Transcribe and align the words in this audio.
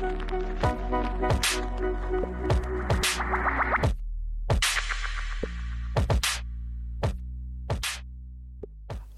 and 0.00 0.12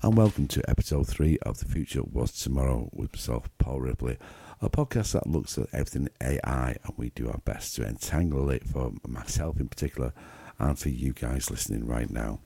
welcome 0.03 0.47
to 0.47 0.62
episode 0.71 1.07
three 1.07 1.37
of 1.43 1.59
The 1.59 1.66
Future 1.66 2.01
Was 2.03 2.33
Tomorrow 2.33 2.89
with 2.95 3.12
myself, 3.12 3.51
Paul 3.59 3.80
Ripley, 3.83 4.16
a 4.62 4.71
podcast 4.71 5.12
that 5.12 5.27
looks 5.27 5.59
at 5.59 5.66
everything 5.75 6.09
AI 6.23 6.77
and 6.83 6.95
we 6.97 7.11
do 7.11 7.29
our 7.29 7.41
best 7.45 7.75
to 7.77 7.87
entangle 7.87 8.49
it 8.49 8.67
for 8.67 8.93
myself 9.07 9.61
in 9.61 9.69
particular 9.69 10.15
and 10.59 10.79
for 10.79 10.89
you 10.89 11.12
guys 11.12 11.51
listening 11.51 11.87
right 11.87 12.09
now. 12.09 12.41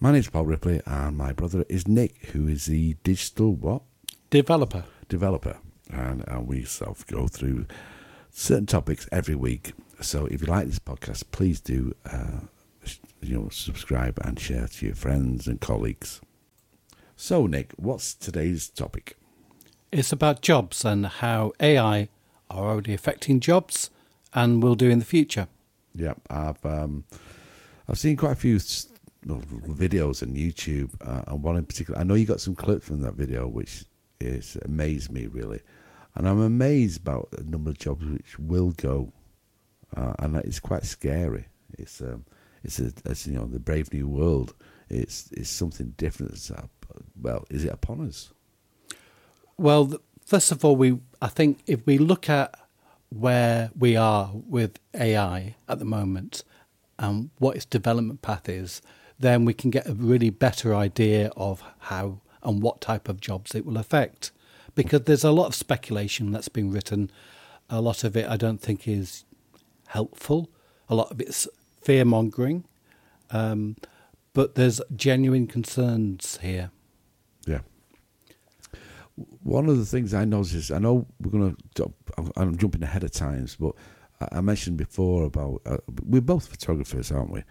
My 0.00 0.10
name's 0.10 0.28
Paul 0.28 0.46
Ripley 0.46 0.82
and 0.86 1.16
my 1.16 1.32
brother 1.32 1.64
is 1.68 1.86
Nick, 1.86 2.26
who 2.32 2.48
is 2.48 2.66
the 2.66 2.96
digital 3.04 3.54
what? 3.54 3.82
Developer. 4.30 4.82
Developer. 5.08 5.58
And, 5.92 6.24
and 6.26 6.48
we 6.48 6.64
sort 6.64 6.90
of 6.90 7.06
go 7.06 7.28
through 7.28 7.66
certain 8.30 8.66
topics 8.66 9.08
every 9.12 9.34
week. 9.34 9.72
So 10.00 10.26
if 10.26 10.40
you 10.40 10.48
like 10.48 10.66
this 10.66 10.78
podcast, 10.78 11.24
please 11.30 11.60
do 11.60 11.94
uh, 12.10 12.40
you 13.20 13.38
know 13.38 13.48
subscribe 13.50 14.18
and 14.24 14.38
share 14.38 14.66
to 14.66 14.86
your 14.86 14.94
friends 14.94 15.46
and 15.46 15.60
colleagues. 15.60 16.20
So, 17.16 17.46
Nick, 17.46 17.72
what's 17.76 18.14
today's 18.14 18.68
topic? 18.68 19.16
It's 19.92 20.10
about 20.10 20.40
jobs 20.40 20.84
and 20.84 21.06
how 21.06 21.52
AI 21.60 22.08
are 22.50 22.70
already 22.70 22.94
affecting 22.94 23.38
jobs 23.38 23.90
and 24.34 24.62
will 24.62 24.74
do 24.74 24.90
in 24.90 24.98
the 24.98 25.04
future. 25.04 25.46
Yeah, 25.94 26.14
I've 26.30 26.64
um, 26.64 27.04
I've 27.88 27.98
seen 27.98 28.16
quite 28.16 28.32
a 28.32 28.36
few 28.36 28.56
videos 29.26 30.22
on 30.22 30.34
YouTube, 30.34 30.90
uh, 31.00 31.22
and 31.28 31.42
one 31.42 31.56
in 31.56 31.64
particular. 31.64 32.00
I 32.00 32.04
know 32.04 32.14
you 32.14 32.26
got 32.26 32.40
some 32.40 32.54
clips 32.54 32.86
from 32.86 33.02
that 33.02 33.14
video, 33.14 33.46
which 33.46 33.84
is 34.20 34.56
amazed 34.64 35.12
me 35.12 35.26
really, 35.26 35.60
and 36.14 36.28
I'm 36.28 36.40
amazed 36.40 37.00
about 37.00 37.30
the 37.30 37.44
number 37.44 37.70
of 37.70 37.78
jobs 37.78 38.04
which 38.04 38.38
will 38.38 38.72
go, 38.72 39.12
uh, 39.96 40.14
and 40.18 40.36
it's 40.36 40.60
quite 40.60 40.84
scary. 40.84 41.46
It's 41.78 42.00
um, 42.00 42.24
it's 42.62 42.78
a, 42.78 42.92
it's 43.04 43.26
you 43.26 43.34
know 43.34 43.46
the 43.46 43.60
brave 43.60 43.92
new 43.92 44.08
world. 44.08 44.54
It's 44.88 45.30
it's 45.32 45.50
something 45.50 45.94
different 45.96 46.36
well, 47.20 47.44
is 47.50 47.64
it 47.64 47.72
upon 47.72 48.06
us? 48.06 48.32
Well, 49.56 49.94
first 50.24 50.52
of 50.52 50.64
all, 50.64 50.76
we 50.76 50.98
I 51.20 51.28
think 51.28 51.60
if 51.66 51.86
we 51.86 51.98
look 51.98 52.28
at 52.28 52.54
where 53.08 53.70
we 53.78 53.96
are 53.96 54.30
with 54.34 54.78
AI 54.94 55.54
at 55.68 55.78
the 55.78 55.84
moment 55.84 56.44
and 56.98 57.30
what 57.38 57.56
its 57.56 57.64
development 57.64 58.22
path 58.22 58.48
is, 58.48 58.80
then 59.18 59.44
we 59.44 59.54
can 59.54 59.70
get 59.70 59.86
a 59.86 59.94
really 59.94 60.30
better 60.30 60.74
idea 60.74 61.30
of 61.36 61.62
how 61.78 62.20
and 62.42 62.62
what 62.62 62.80
type 62.80 63.08
of 63.08 63.20
jobs 63.20 63.54
it 63.54 63.64
will 63.64 63.76
affect. 63.76 64.32
Because 64.74 65.02
there's 65.02 65.24
a 65.24 65.32
lot 65.32 65.46
of 65.46 65.54
speculation 65.54 66.32
that's 66.32 66.48
been 66.48 66.70
written. 66.70 67.10
A 67.68 67.80
lot 67.80 68.04
of 68.04 68.16
it 68.16 68.28
I 68.28 68.36
don't 68.36 68.60
think 68.60 68.88
is 68.88 69.24
helpful. 69.88 70.48
A 70.88 70.94
lot 70.94 71.10
of 71.10 71.20
it's 71.20 71.46
fear 71.80 72.04
mongering. 72.04 72.64
Um, 73.30 73.76
but 74.34 74.54
there's 74.54 74.80
genuine 74.94 75.46
concerns 75.46 76.38
here. 76.40 76.70
Yeah. 77.46 77.60
One 79.42 79.68
of 79.68 79.76
the 79.76 79.84
things 79.84 80.14
I 80.14 80.24
noticed, 80.24 80.72
I 80.72 80.78
know 80.78 81.06
we're 81.20 81.30
going 81.30 81.56
to, 81.74 81.92
I'm 82.36 82.56
jumping 82.56 82.82
ahead 82.82 83.04
of 83.04 83.10
times, 83.12 83.56
but 83.56 83.74
I 84.32 84.40
mentioned 84.40 84.76
before 84.76 85.24
about, 85.24 85.62
uh, 85.66 85.78
we're 86.04 86.22
both 86.22 86.48
photographers, 86.48 87.10
aren't 87.10 87.30
we? 87.30 87.42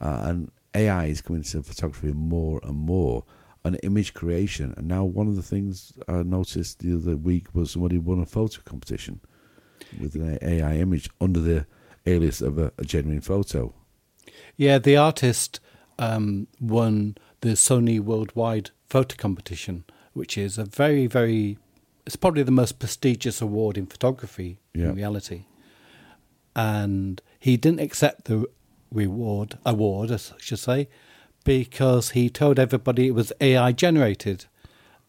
Uh, 0.00 0.20
and 0.22 0.50
AI 0.74 1.06
is 1.06 1.20
coming 1.20 1.40
into 1.40 1.62
photography 1.62 2.12
more 2.12 2.60
and 2.62 2.76
more, 2.76 3.24
and 3.68 3.78
image 3.82 4.14
creation. 4.14 4.74
And 4.76 4.88
now, 4.88 5.04
one 5.04 5.28
of 5.28 5.36
the 5.36 5.42
things 5.42 5.92
I 6.08 6.22
noticed 6.22 6.80
the 6.80 6.96
other 6.96 7.16
week 7.16 7.54
was 7.54 7.70
somebody 7.70 7.98
won 7.98 8.20
a 8.20 8.26
photo 8.26 8.60
competition 8.64 9.20
with 10.00 10.14
an 10.14 10.38
AI 10.42 10.76
image 10.76 11.08
under 11.20 11.38
the 11.38 11.66
alias 12.06 12.40
of 12.40 12.58
a, 12.58 12.72
a 12.78 12.84
genuine 12.84 13.20
photo. 13.20 13.74
Yeah, 14.56 14.78
the 14.78 14.96
artist 14.96 15.60
um, 15.98 16.48
won 16.60 17.16
the 17.42 17.50
Sony 17.50 18.00
Worldwide 18.00 18.70
Photo 18.88 19.14
Competition, 19.16 19.84
which 20.14 20.38
is 20.38 20.56
a 20.58 20.64
very, 20.64 21.06
very, 21.06 21.58
it's 22.06 22.16
probably 22.16 22.42
the 22.42 22.50
most 22.50 22.78
prestigious 22.78 23.40
award 23.42 23.76
in 23.76 23.86
photography 23.86 24.60
yeah. 24.74 24.86
in 24.86 24.96
reality. 24.96 25.44
And 26.56 27.20
he 27.38 27.56
didn't 27.58 27.80
accept 27.80 28.24
the 28.24 28.46
reward, 28.90 29.58
award, 29.66 30.10
I 30.10 30.16
should 30.38 30.58
say, 30.58 30.88
because 31.48 32.10
he 32.10 32.28
told 32.28 32.58
everybody 32.58 33.06
it 33.06 33.14
was 33.14 33.32
AI 33.40 33.72
generated. 33.72 34.44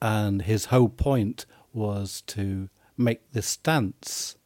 And 0.02 0.44
his 0.44 0.66
whole 0.66 0.88
point 0.88 1.46
was 1.74 2.22
to 2.28 2.70
make 2.98 3.30
the 3.34 3.42
stance 3.42 4.38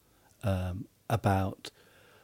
um, 0.44 0.88
about 1.08 1.70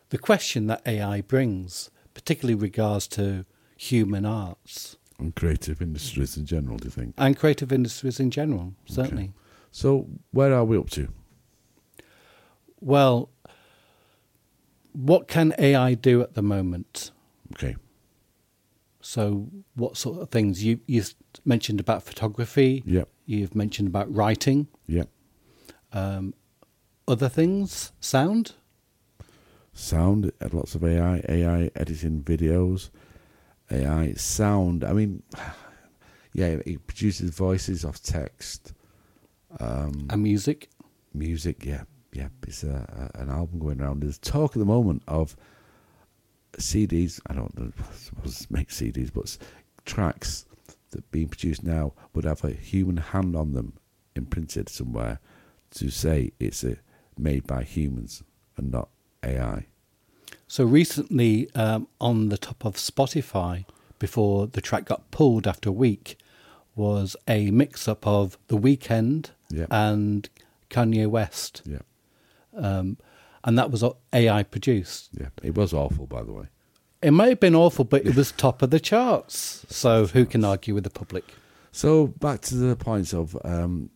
the 0.09 0.17
question 0.17 0.65
that 0.67 0.81
AI 0.87 1.21
brings, 1.21 1.91
particularly 2.15 2.55
regards 2.55 3.07
to 3.09 3.45
human 3.77 4.25
arts. 4.25 4.97
And 5.19 5.35
creative 5.35 5.83
industries 5.83 6.35
in 6.35 6.47
general, 6.47 6.77
do 6.77 6.85
you 6.85 6.91
think? 6.91 7.13
And 7.19 7.37
creative 7.37 7.71
industries 7.71 8.19
in 8.19 8.31
general, 8.31 8.73
certainly. 8.87 9.25
Okay. 9.25 9.33
So, 9.71 10.07
where 10.31 10.51
are 10.51 10.65
we 10.65 10.79
up 10.79 10.89
to? 10.91 11.09
Well, 12.81 13.29
what 14.93 15.27
can 15.27 15.53
AI 15.59 15.93
do 15.93 16.23
at 16.23 16.33
the 16.33 16.41
moment? 16.41 17.11
Okay. 17.53 17.75
So, 19.01 19.47
what 19.75 19.95
sort 19.97 20.21
of 20.21 20.29
things 20.29 20.63
you 20.63 20.81
you 20.85 21.03
mentioned 21.45 21.79
about 21.79 22.03
photography? 22.03 22.83
Yeah. 22.85 23.03
You've 23.25 23.55
mentioned 23.55 23.87
about 23.87 24.13
writing. 24.13 24.67
Yeah. 24.87 25.03
Um, 25.93 26.33
other 27.07 27.29
things, 27.29 27.91
sound. 27.99 28.53
Sound, 29.73 30.31
lots 30.51 30.75
of 30.75 30.83
AI, 30.83 31.23
AI 31.29 31.71
editing 31.75 32.21
videos. 32.23 32.89
AI 33.71 34.13
sound. 34.13 34.83
I 34.83 34.93
mean, 34.93 35.23
yeah, 36.33 36.57
it 36.65 36.85
produces 36.85 37.29
voices 37.31 37.85
off 37.85 38.01
text. 38.01 38.73
Um, 39.59 40.07
and 40.09 40.21
music. 40.21 40.69
Music, 41.13 41.65
yeah, 41.65 41.83
yeah. 42.13 42.27
It's 42.45 42.63
a, 42.63 43.09
a, 43.15 43.21
an 43.21 43.29
album 43.29 43.59
going 43.59 43.81
around. 43.81 44.03
There's 44.03 44.17
talk 44.17 44.55
at 44.55 44.59
the 44.59 44.65
moment 44.65 45.03
of 45.07 45.35
CDs. 46.57 47.19
I 47.27 47.33
don't 47.33 47.57
know, 47.57 47.71
suppose 47.93 48.47
make 48.49 48.69
CDs, 48.69 49.11
but 49.13 49.37
tracks 49.85 50.45
that 50.91 51.09
being 51.11 51.27
produced 51.27 51.63
now 51.63 51.93
would 52.13 52.25
have 52.25 52.43
a 52.43 52.51
human 52.51 52.97
hand 52.97 53.35
on 53.35 53.53
them, 53.53 53.73
imprinted 54.15 54.69
somewhere, 54.69 55.19
to 55.71 55.89
say 55.89 56.31
it's 56.39 56.63
a, 56.63 56.77
made 57.17 57.45
by 57.45 57.63
humans 57.63 58.23
and 58.57 58.71
not 58.71 58.89
AI. 59.23 59.67
So 60.47 60.63
recently, 60.65 61.49
um, 61.53 61.87
on 62.01 62.29
the 62.29 62.37
top 62.37 62.65
of 62.65 62.75
Spotify, 62.75 63.65
before 63.99 64.47
the 64.47 64.61
track 64.61 64.85
got 64.85 65.11
pulled 65.11 65.45
after 65.45 65.69
a 65.69 65.73
week, 65.73 66.17
was 66.75 67.15
a 67.27 67.51
mix 67.51 67.87
up 67.87 68.07
of 68.07 68.37
The 68.47 68.57
Weeknd 68.57 69.29
yeah. 69.49 69.65
and 69.69 70.27
Kanye 70.69 71.07
West. 71.07 71.61
Yeah. 71.65 71.79
Um, 72.55 72.97
and 73.43 73.57
that 73.57 73.71
was 73.71 73.83
AI 74.13 74.43
produced. 74.43 75.09
Yeah, 75.19 75.29
it 75.43 75.55
was 75.55 75.73
awful, 75.73 76.07
by 76.07 76.23
the 76.23 76.33
way. 76.33 76.45
It 77.01 77.11
may 77.11 77.29
have 77.29 77.39
been 77.39 77.55
awful, 77.55 77.85
but 77.85 78.05
it 78.05 78.15
was 78.15 78.31
top 78.31 78.61
of 78.61 78.71
the 78.71 78.79
charts. 78.79 79.65
So 79.69 80.05
who 80.07 80.25
can 80.25 80.43
argue 80.43 80.73
with 80.73 80.83
the 80.83 80.89
public? 80.89 81.23
So 81.71 82.07
back 82.07 82.41
to 82.41 82.55
the 82.55 82.75
points 82.75 83.13
of 83.13 83.37
um, 83.45 83.89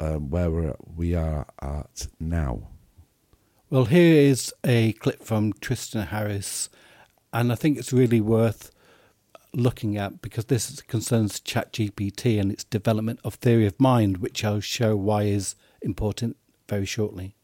um, 0.00 0.30
where 0.30 0.50
we're, 0.50 0.74
we 0.96 1.14
are 1.14 1.46
at 1.60 2.08
now. 2.18 2.68
Well, 3.70 3.84
here 3.84 4.16
is 4.16 4.52
a 4.64 4.92
clip 4.94 5.22
from 5.22 5.52
Tristan 5.54 6.08
Harris, 6.08 6.68
and 7.32 7.52
I 7.52 7.54
think 7.54 7.78
it's 7.78 7.92
really 7.92 8.20
worth 8.20 8.70
looking 9.54 9.96
at 9.96 10.20
because 10.20 10.46
this 10.46 10.80
concerns 10.82 11.40
ChatGPT 11.40 12.40
and 12.40 12.50
its 12.50 12.64
development 12.64 13.20
of 13.22 13.34
theory 13.34 13.66
of 13.66 13.78
mind, 13.78 14.18
which 14.18 14.44
I'll 14.44 14.60
show 14.60 14.96
why 14.96 15.22
is 15.24 15.54
important 15.80 16.36
very 16.68 16.86
shortly. 16.86 17.34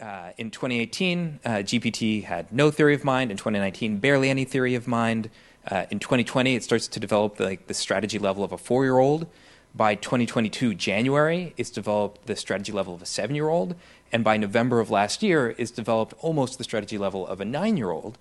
Uh, 0.00 0.30
in 0.36 0.50
2018, 0.50 1.40
uh, 1.44 1.48
GPT 1.58 2.24
had 2.24 2.52
no 2.52 2.70
theory 2.70 2.94
of 2.94 3.04
mind. 3.04 3.30
In 3.30 3.36
2019, 3.36 3.98
barely 3.98 4.28
any 4.28 4.44
theory 4.44 4.74
of 4.74 4.88
mind. 4.88 5.30
Uh, 5.70 5.86
in 5.90 6.00
2020, 6.00 6.56
it 6.56 6.64
starts 6.64 6.88
to 6.88 6.98
develop 6.98 7.36
the, 7.36 7.44
like 7.44 7.68
the 7.68 7.74
strategy 7.74 8.18
level 8.18 8.42
of 8.42 8.50
a 8.50 8.58
four-year-old. 8.58 9.26
By 9.74 9.94
2022 9.94 10.74
January, 10.74 11.54
it's 11.56 11.70
developed 11.70 12.26
the 12.26 12.36
strategy 12.36 12.72
level 12.72 12.94
of 12.94 13.02
a 13.02 13.06
seven-year-old, 13.06 13.74
and 14.12 14.22
by 14.22 14.36
November 14.36 14.78
of 14.78 14.90
last 14.90 15.22
year, 15.22 15.54
it's 15.58 15.72
developed 15.72 16.14
almost 16.20 16.58
the 16.58 16.64
strategy 16.64 16.98
level 16.98 17.26
of 17.26 17.40
a 17.40 17.44
nine 17.44 17.76
year 17.76 17.90
old. 17.90 18.18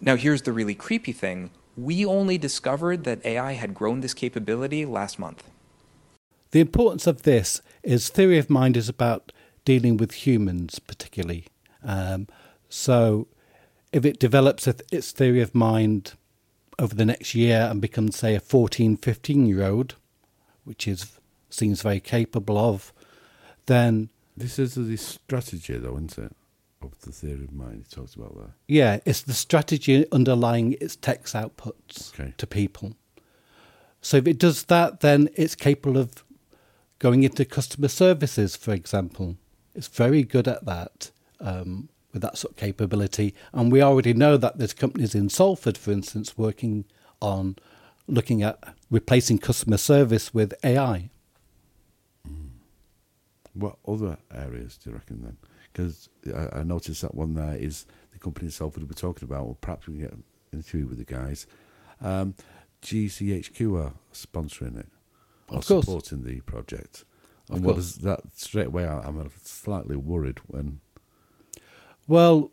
Now, 0.00 0.14
here's 0.16 0.42
the 0.42 0.52
really 0.52 0.74
creepy 0.74 1.12
thing 1.12 1.50
we 1.76 2.04
only 2.04 2.38
discovered 2.38 3.04
that 3.04 3.24
AI 3.24 3.52
had 3.52 3.72
grown 3.72 4.00
this 4.00 4.14
capability 4.14 4.84
last 4.84 5.18
month. 5.18 5.48
The 6.50 6.60
importance 6.60 7.06
of 7.06 7.22
this 7.22 7.60
is 7.82 8.08
theory 8.08 8.38
of 8.38 8.50
mind 8.50 8.76
is 8.76 8.88
about 8.88 9.32
dealing 9.64 9.96
with 9.96 10.12
humans, 10.26 10.78
particularly. 10.78 11.46
Um, 11.84 12.26
so, 12.68 13.28
if 13.92 14.04
it 14.04 14.18
develops 14.18 14.66
its 14.66 15.12
theory 15.12 15.40
of 15.40 15.54
mind 15.54 16.14
over 16.78 16.94
the 16.94 17.04
next 17.04 17.34
year 17.34 17.66
and 17.70 17.80
becomes, 17.80 18.16
say, 18.16 18.34
a 18.34 18.40
14, 18.40 18.96
15 18.96 19.46
year 19.46 19.64
old, 19.66 19.94
which 20.64 20.86
is 20.86 21.18
seems 21.50 21.80
very 21.82 22.00
capable 22.00 22.58
of, 22.58 22.92
then 23.66 24.10
This 24.36 24.58
is 24.58 24.74
the 24.74 24.96
strategy, 24.96 25.76
though, 25.78 25.94
isn't 25.96 26.18
it? 26.18 26.36
Of 26.80 27.00
the 27.00 27.10
theory 27.10 27.44
of 27.44 27.52
mind 27.52 27.84
he 27.88 27.94
talks 27.94 28.14
about 28.14 28.36
there. 28.36 28.54
Yeah, 28.68 29.00
it's 29.04 29.22
the 29.22 29.32
strategy 29.32 30.06
underlying 30.12 30.76
its 30.80 30.94
text 30.94 31.34
outputs 31.34 32.12
Okay. 32.14 32.34
to 32.36 32.46
people. 32.46 32.94
So 34.00 34.18
if 34.18 34.28
it 34.28 34.38
does 34.38 34.64
that, 34.64 35.00
then 35.00 35.28
it's 35.34 35.56
capable 35.56 35.96
of 35.98 36.22
going 37.00 37.24
into 37.24 37.44
customer 37.44 37.88
services, 37.88 38.54
for 38.54 38.72
example. 38.72 39.36
It's 39.78 39.86
very 39.86 40.24
good 40.24 40.48
at 40.48 40.64
that 40.64 41.12
um, 41.38 41.88
with 42.12 42.20
that 42.22 42.36
sort 42.36 42.50
of 42.54 42.56
capability. 42.56 43.32
And 43.52 43.70
we 43.70 43.80
already 43.80 44.12
know 44.12 44.36
that 44.36 44.58
there's 44.58 44.74
companies 44.74 45.14
in 45.14 45.28
Salford, 45.28 45.78
for 45.78 45.92
instance, 45.92 46.36
working 46.36 46.84
on 47.22 47.54
looking 48.08 48.42
at 48.42 48.74
replacing 48.90 49.38
customer 49.38 49.76
service 49.76 50.34
with 50.34 50.52
AI. 50.64 51.10
What 53.54 53.76
other 53.86 54.18
areas 54.34 54.76
do 54.78 54.90
you 54.90 54.96
reckon 54.96 55.22
then? 55.22 55.36
Because 55.72 56.08
I, 56.34 56.60
I 56.60 56.62
noticed 56.64 57.02
that 57.02 57.14
one 57.14 57.34
there 57.34 57.54
is 57.56 57.86
the 58.12 58.18
company 58.18 58.48
itself 58.48 58.74
that 58.74 58.82
we're 58.84 58.92
talking 58.94 59.28
about. 59.28 59.44
Well, 59.46 59.58
perhaps 59.60 59.86
we 59.86 59.94
can 59.94 60.02
get 60.02 60.12
an 60.12 60.24
interview 60.52 60.86
with 60.88 60.98
the 60.98 61.04
guys. 61.04 61.46
Um, 62.00 62.34
GCHQ 62.82 63.84
are 63.84 63.92
sponsoring 64.12 64.78
it, 64.78 64.88
or 65.48 65.58
Of 65.58 65.66
course. 65.66 65.84
supporting 65.84 66.24
the 66.24 66.40
project. 66.40 67.04
Of 67.50 67.56
And 67.56 67.64
what 67.64 67.74
course. 67.74 67.94
does 67.94 67.96
that 68.04 68.20
straight 68.36 68.66
away? 68.68 68.84
I- 68.86 69.00
I'm 69.00 69.30
slightly 69.42 69.96
worried 69.96 70.38
when 70.46 70.80
Well, 72.06 72.50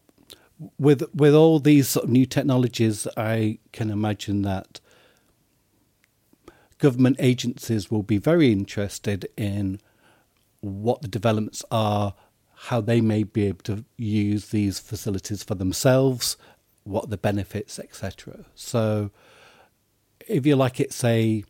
with 0.77 1.03
with 1.13 1.33
all 1.35 1.59
these 1.59 1.87
sort 1.89 2.05
of 2.05 2.09
new 2.11 2.25
technologies, 2.25 3.07
I 3.17 3.59
can 3.73 3.89
imagine 3.89 4.41
that 4.43 4.79
government 6.77 7.15
agencies 7.19 7.89
will 7.89 8.03
be 8.03 8.17
very 8.17 8.51
interested 8.51 9.27
in 9.37 9.79
what 10.61 11.01
the 11.01 11.07
developments 11.07 11.63
are, 11.71 12.15
how 12.55 12.81
they 12.81 13.01
may 13.01 13.23
be 13.23 13.45
able 13.45 13.63
to 13.63 13.85
use 13.97 14.49
these 14.49 14.79
facilities 14.79 15.43
for 15.43 15.55
themselves, 15.55 16.37
what 16.83 17.09
the 17.09 17.17
benefits, 17.17 17.79
etc. 17.79 18.45
So, 18.55 19.11
if 20.27 20.45
you 20.45 20.55
like, 20.55 20.79
it's 20.79 21.03
a 21.03 21.43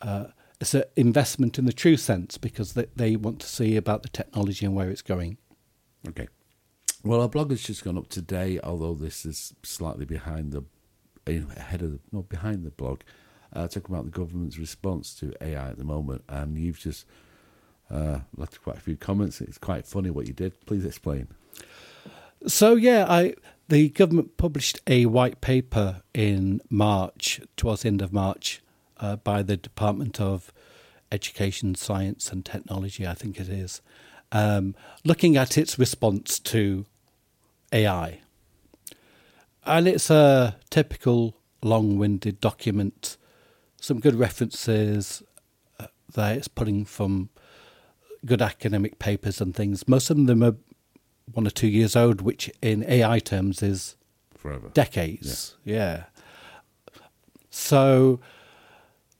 uh, 0.00 0.26
it's 0.60 0.74
an 0.74 0.84
investment 0.96 1.58
in 1.58 1.66
the 1.66 1.72
true 1.72 1.96
sense 1.96 2.36
because 2.38 2.72
they, 2.72 2.86
they 2.96 3.16
want 3.16 3.40
to 3.40 3.46
see 3.46 3.76
about 3.76 4.02
the 4.02 4.08
technology 4.08 4.66
and 4.66 4.74
where 4.74 4.90
it's 4.90 5.02
going. 5.02 5.38
Okay. 6.08 6.28
Well, 7.04 7.20
our 7.20 7.28
blog 7.28 7.50
has 7.50 7.62
just 7.62 7.84
gone 7.84 7.96
up 7.96 8.08
today, 8.08 8.58
although 8.62 8.94
this 8.94 9.24
is 9.24 9.54
slightly 9.62 10.04
behind 10.04 10.52
the 10.52 10.64
ahead 11.26 11.82
of 11.82 11.92
the 11.92 12.00
no 12.10 12.22
behind 12.22 12.64
the 12.64 12.70
blog. 12.70 13.00
Uh, 13.52 13.66
talking 13.66 13.94
about 13.94 14.04
the 14.04 14.10
government's 14.10 14.58
response 14.58 15.14
to 15.14 15.32
AI 15.40 15.70
at 15.70 15.78
the 15.78 15.84
moment, 15.84 16.22
and 16.28 16.58
you've 16.58 16.78
just 16.78 17.06
uh, 17.90 18.20
left 18.36 18.60
quite 18.62 18.76
a 18.76 18.80
few 18.80 18.96
comments. 18.96 19.40
It's 19.40 19.58
quite 19.58 19.86
funny 19.86 20.10
what 20.10 20.26
you 20.26 20.34
did. 20.34 20.66
Please 20.66 20.84
explain. 20.84 21.28
So 22.46 22.74
yeah, 22.74 23.06
I 23.08 23.34
the 23.68 23.90
government 23.90 24.36
published 24.36 24.80
a 24.86 25.06
white 25.06 25.40
paper 25.40 26.02
in 26.14 26.60
March, 26.68 27.40
towards 27.56 27.82
the 27.82 27.88
end 27.88 28.02
of 28.02 28.12
March, 28.12 28.60
uh, 29.00 29.16
by 29.16 29.42
the 29.42 29.56
Department 29.56 30.20
of 30.20 30.52
Education, 31.10 31.74
Science 31.74 32.30
and 32.30 32.44
Technology, 32.44 33.06
I 33.06 33.14
think 33.14 33.38
it 33.40 33.48
is, 33.48 33.80
um, 34.32 34.74
looking 35.04 35.36
at 35.36 35.56
its 35.56 35.78
response 35.78 36.38
to 36.40 36.84
AI, 37.72 38.20
and 39.64 39.88
it's 39.88 40.10
a 40.10 40.56
typical 40.70 41.36
long-winded 41.62 42.40
document, 42.40 43.16
some 43.80 44.00
good 44.00 44.14
references 44.14 45.22
uh, 45.80 45.86
that 46.14 46.36
it's 46.36 46.48
putting 46.48 46.84
from 46.84 47.28
good 48.24 48.42
academic 48.42 48.98
papers 48.98 49.40
and 49.40 49.54
things. 49.54 49.86
Most 49.86 50.10
of 50.10 50.26
them 50.26 50.42
are 50.42 50.56
one 51.32 51.46
or 51.46 51.50
two 51.50 51.68
years 51.68 51.94
old, 51.94 52.20
which 52.20 52.50
in 52.62 52.84
AI 52.84 53.18
terms 53.18 53.62
is 53.62 53.96
Forever. 54.36 54.70
decades. 54.72 55.56
Yeah. 55.64 56.04
So 57.50 58.20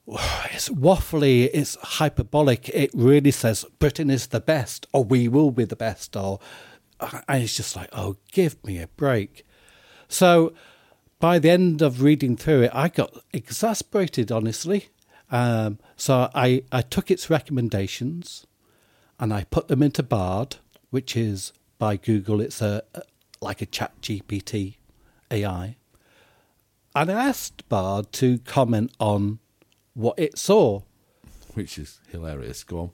it's 0.51 0.71
waffly, 0.71 1.51
it's 1.53 1.77
hyperbolic. 1.77 2.69
It 2.71 2.91
really 2.95 3.31
says 3.31 3.67
Britain 3.79 4.11
is 4.11 4.29
the 4.29 4.41
best, 4.41 4.87
or 4.93 5.05
we 5.05 5.29
will 5.29 5.51
be 5.51 5.65
the 5.65 5.77
best, 5.77 6.17
or 6.17 6.41
and 7.29 7.43
it's 7.43 7.57
just 7.57 7.77
like, 7.77 7.91
oh, 7.93 8.17
give 8.33 8.63
me 8.65 8.81
a 8.81 8.89
break. 8.89 9.47
So 10.09 10.53
by 11.21 11.39
the 11.39 11.51
end 11.51 11.83
of 11.83 12.03
reading 12.03 12.37
through 12.37 12.63
it, 12.63 12.71
I 12.75 12.89
got 12.89 13.23
exasperated, 13.33 14.33
honestly. 14.33 14.89
Um, 15.31 15.79
so 15.97 16.31
I, 16.35 16.63
I 16.73 16.81
took 16.81 17.11
its 17.11 17.29
recommendations 17.29 18.47
and 19.21 19.33
I 19.33 19.45
put 19.45 19.69
them 19.69 19.83
into 19.83 20.03
Bard, 20.03 20.57
which 20.91 21.17
is 21.17 21.53
by 21.79 21.97
Google. 21.97 22.41
It's 22.41 22.63
a 22.63 22.83
like 23.41 23.61
a 23.61 23.67
Chat 23.67 23.93
GPT 24.01 24.77
AI, 25.31 25.77
and 26.97 27.11
I 27.11 27.29
asked 27.29 27.69
Bard 27.69 28.11
to 28.15 28.39
comment 28.39 28.93
on 28.99 29.39
what 29.99 30.19
it 30.19 30.39
saw. 30.39 30.83
Which 31.55 31.77
is 31.77 32.01
hilarious. 32.11 32.63
Go 32.65 32.79
on. 32.79 32.91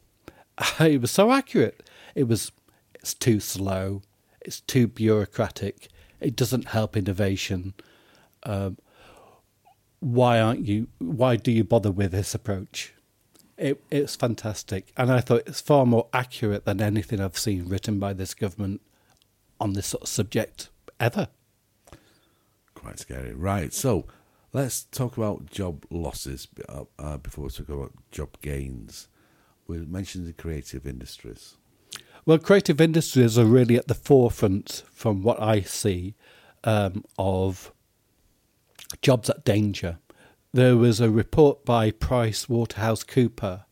It 0.88 1.00
was 1.00 1.10
so 1.10 1.30
accurate. 1.30 1.82
It 2.14 2.24
was 2.24 2.50
it's 2.94 3.12
too 3.12 3.40
slow. 3.40 4.02
It's 4.40 4.60
too 4.60 4.86
bureaucratic. 4.86 5.88
It 6.20 6.34
doesn't 6.34 6.68
help 6.68 6.96
innovation. 6.96 7.74
Um, 8.44 8.78
why 10.00 10.40
aren't 10.40 10.66
you? 10.66 10.88
Why 10.98 11.36
do 11.36 11.50
you 11.52 11.64
bother 11.64 11.90
with 11.90 12.12
this 12.12 12.34
approach? 12.34 12.94
It, 13.58 13.82
it's 13.90 14.16
fantastic, 14.16 14.92
and 14.96 15.12
I 15.12 15.20
thought 15.20 15.42
it's 15.46 15.60
far 15.60 15.86
more 15.86 16.08
accurate 16.12 16.64
than 16.64 16.80
anything 16.80 17.20
I've 17.20 17.38
seen 17.38 17.68
written 17.68 17.98
by 17.98 18.12
this 18.12 18.34
government 18.34 18.80
on 19.60 19.74
this 19.74 19.88
sort 19.88 20.04
of 20.04 20.08
subject 20.08 20.70
ever. 20.98 21.28
Quite 22.74 22.98
scary. 22.98 23.34
Right. 23.34 23.72
So 23.72 24.06
let's 24.54 24.84
talk 24.84 25.16
about 25.16 25.50
job 25.50 25.84
losses 25.90 26.48
uh, 26.68 26.84
uh, 26.98 27.18
before 27.18 27.44
we 27.44 27.50
talk 27.50 27.68
about 27.68 27.92
job 28.10 28.40
gains. 28.40 29.08
We 29.66 29.78
mentioned 29.78 30.26
the 30.26 30.32
creative 30.32 30.86
industries. 30.86 31.56
Well, 32.24 32.38
creative 32.38 32.80
industries 32.80 33.36
are 33.36 33.44
really 33.44 33.76
at 33.76 33.88
the 33.88 33.94
forefront, 33.94 34.84
from 34.92 35.22
what 35.22 35.42
I 35.42 35.60
see, 35.60 36.14
um, 36.62 37.04
of 37.18 37.72
jobs 39.02 39.28
at 39.28 39.44
danger. 39.44 39.98
There 40.52 40.76
was 40.76 41.00
a 41.00 41.10
report 41.10 41.64
by 41.64 41.90
Price 41.90 42.48
Waterhouse 42.48 43.02
Cooper 43.02 43.64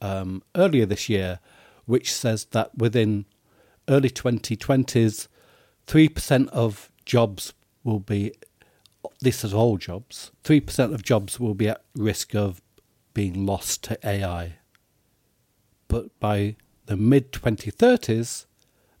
um, 0.00 0.42
earlier 0.56 0.86
this 0.86 1.08
year, 1.08 1.40
which 1.84 2.12
says 2.12 2.46
that 2.46 2.76
within 2.76 3.26
early 3.86 4.08
2020s, 4.08 5.28
3% 5.86 6.48
of 6.48 6.90
jobs 7.04 7.52
will 7.84 8.00
be, 8.00 8.32
this 9.20 9.44
is 9.44 9.54
all 9.54 9.76
jobs, 9.76 10.30
3% 10.44 10.94
of 10.94 11.02
jobs 11.02 11.38
will 11.38 11.54
be 11.54 11.68
at 11.68 11.84
risk 11.94 12.34
of 12.34 12.60
being 13.14 13.46
lost 13.46 13.84
to 13.84 13.98
AI. 14.06 14.54
But 15.88 16.18
by 16.20 16.56
the 16.86 16.96
mid 16.96 17.32
2030s, 17.32 18.46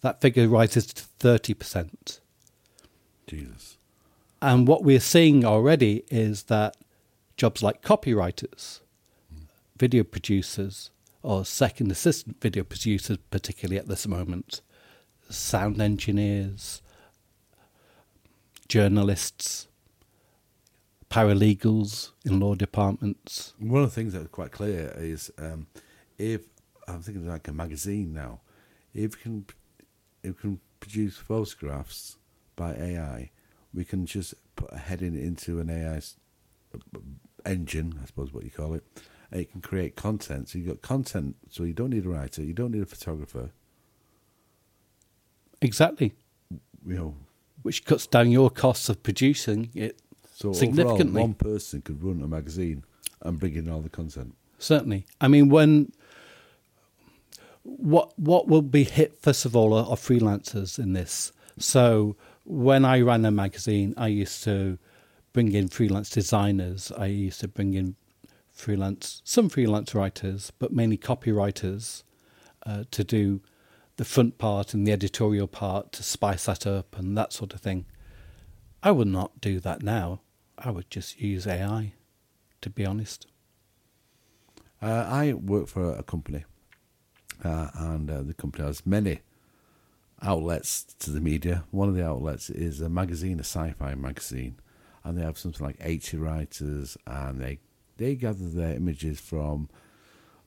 that 0.00 0.20
figure 0.20 0.48
rises 0.48 0.86
to 0.86 1.04
30%. 1.20 2.20
Jesus. 3.26 3.78
And 4.40 4.66
what 4.66 4.82
we're 4.82 5.00
seeing 5.00 5.44
already 5.44 6.04
is 6.10 6.44
that 6.44 6.76
jobs 7.36 7.62
like 7.62 7.82
copywriters, 7.82 8.80
video 9.76 10.02
producers, 10.02 10.90
or 11.22 11.44
second 11.44 11.90
assistant 11.92 12.40
video 12.40 12.64
producers, 12.64 13.18
particularly 13.30 13.78
at 13.78 13.88
this 13.88 14.06
moment, 14.06 14.60
sound 15.28 15.80
engineers, 15.80 16.82
journalists, 18.68 19.68
paralegals 21.12 22.12
in 22.24 22.40
law 22.40 22.54
departments. 22.54 23.52
One 23.58 23.82
of 23.82 23.90
the 23.90 23.94
things 23.94 24.14
that's 24.14 24.28
quite 24.28 24.50
clear 24.50 24.94
is 24.96 25.30
um, 25.38 25.66
if 26.18 26.40
I'm 26.88 27.02
thinking 27.02 27.28
like 27.28 27.46
a 27.48 27.52
magazine 27.52 28.14
now, 28.14 28.40
if 28.94 29.16
we 29.16 29.22
can 29.22 29.46
if 30.22 30.36
we 30.36 30.40
can 30.40 30.60
produce 30.80 31.18
photographs 31.18 32.16
by 32.56 32.74
AI, 32.74 33.30
we 33.74 33.84
can 33.84 34.06
just 34.06 34.34
put 34.56 34.72
a 34.72 34.78
heading 34.78 35.14
into 35.14 35.60
an 35.60 35.68
AI 35.68 36.00
engine, 37.44 37.98
I 38.02 38.06
suppose 38.06 38.32
what 38.32 38.44
you 38.44 38.50
call 38.50 38.74
it, 38.74 38.84
and 39.30 39.40
it 39.40 39.52
can 39.52 39.60
create 39.60 39.96
content. 39.96 40.48
So 40.48 40.58
you've 40.58 40.68
got 40.68 40.82
content, 40.82 41.36
so 41.50 41.64
you 41.64 41.74
don't 41.74 41.90
need 41.90 42.06
a 42.06 42.08
writer, 42.08 42.42
you 42.42 42.54
don't 42.54 42.72
need 42.72 42.82
a 42.82 42.86
photographer. 42.86 43.50
Exactly. 45.60 46.14
You 46.86 46.94
know, 46.94 47.14
Which 47.62 47.84
cuts 47.84 48.06
down 48.06 48.30
your 48.30 48.50
costs 48.50 48.88
of 48.88 49.02
producing 49.02 49.70
it 49.74 50.01
so 50.42 50.48
overall, 50.48 50.60
significantly. 50.60 51.20
one 51.20 51.34
person 51.34 51.82
could 51.82 52.02
run 52.02 52.20
a 52.20 52.26
magazine 52.26 52.84
and 53.20 53.38
bring 53.38 53.54
in 53.54 53.68
all 53.68 53.80
the 53.80 53.88
content. 53.88 54.34
Certainly. 54.58 55.06
I 55.20 55.28
mean, 55.28 55.48
when 55.48 55.92
what 57.62 58.18
what 58.18 58.48
will 58.48 58.62
be 58.62 58.82
hit 58.82 59.22
first 59.22 59.44
of 59.44 59.54
all 59.54 59.72
are, 59.72 59.86
are 59.86 59.96
freelancers 59.96 60.78
in 60.78 60.94
this. 60.94 61.32
So 61.58 62.16
when 62.44 62.84
I 62.84 63.00
ran 63.00 63.24
a 63.24 63.30
magazine, 63.30 63.94
I 63.96 64.08
used 64.08 64.42
to 64.44 64.78
bring 65.32 65.52
in 65.52 65.68
freelance 65.68 66.10
designers. 66.10 66.90
I 66.98 67.06
used 67.06 67.40
to 67.40 67.48
bring 67.48 67.74
in 67.74 67.94
freelance 68.50 69.22
some 69.24 69.48
freelance 69.48 69.94
writers, 69.94 70.52
but 70.58 70.72
mainly 70.72 70.98
copywriters 70.98 72.02
uh, 72.66 72.84
to 72.90 73.04
do 73.04 73.42
the 73.96 74.04
front 74.04 74.38
part 74.38 74.74
and 74.74 74.86
the 74.86 74.92
editorial 74.92 75.46
part 75.46 75.92
to 75.92 76.02
spice 76.02 76.46
that 76.46 76.66
up 76.66 76.98
and 76.98 77.16
that 77.16 77.32
sort 77.32 77.54
of 77.54 77.60
thing. 77.60 77.84
I 78.82 78.90
would 78.90 79.06
not 79.06 79.40
do 79.40 79.60
that 79.60 79.82
now. 79.82 80.21
I 80.58 80.70
would 80.70 80.90
just 80.90 81.20
use 81.20 81.46
AI, 81.46 81.94
to 82.60 82.70
be 82.70 82.84
honest. 82.86 83.26
Uh, 84.80 85.06
I 85.08 85.32
work 85.32 85.68
for 85.68 85.94
a 85.94 86.02
company, 86.02 86.44
uh, 87.44 87.68
and 87.74 88.10
uh, 88.10 88.22
the 88.22 88.34
company 88.34 88.64
has 88.64 88.84
many 88.84 89.20
outlets 90.20 90.84
to 91.00 91.10
the 91.10 91.20
media. 91.20 91.64
One 91.70 91.88
of 91.88 91.94
the 91.94 92.06
outlets 92.06 92.50
is 92.50 92.80
a 92.80 92.88
magazine, 92.88 93.38
a 93.38 93.44
sci-fi 93.44 93.94
magazine, 93.94 94.56
and 95.04 95.16
they 95.16 95.22
have 95.22 95.38
something 95.38 95.64
like 95.64 95.76
eighty 95.80 96.16
writers, 96.16 96.96
and 97.06 97.40
they 97.40 97.58
they 97.96 98.14
gather 98.16 98.48
their 98.48 98.74
images 98.74 99.20
from 99.20 99.68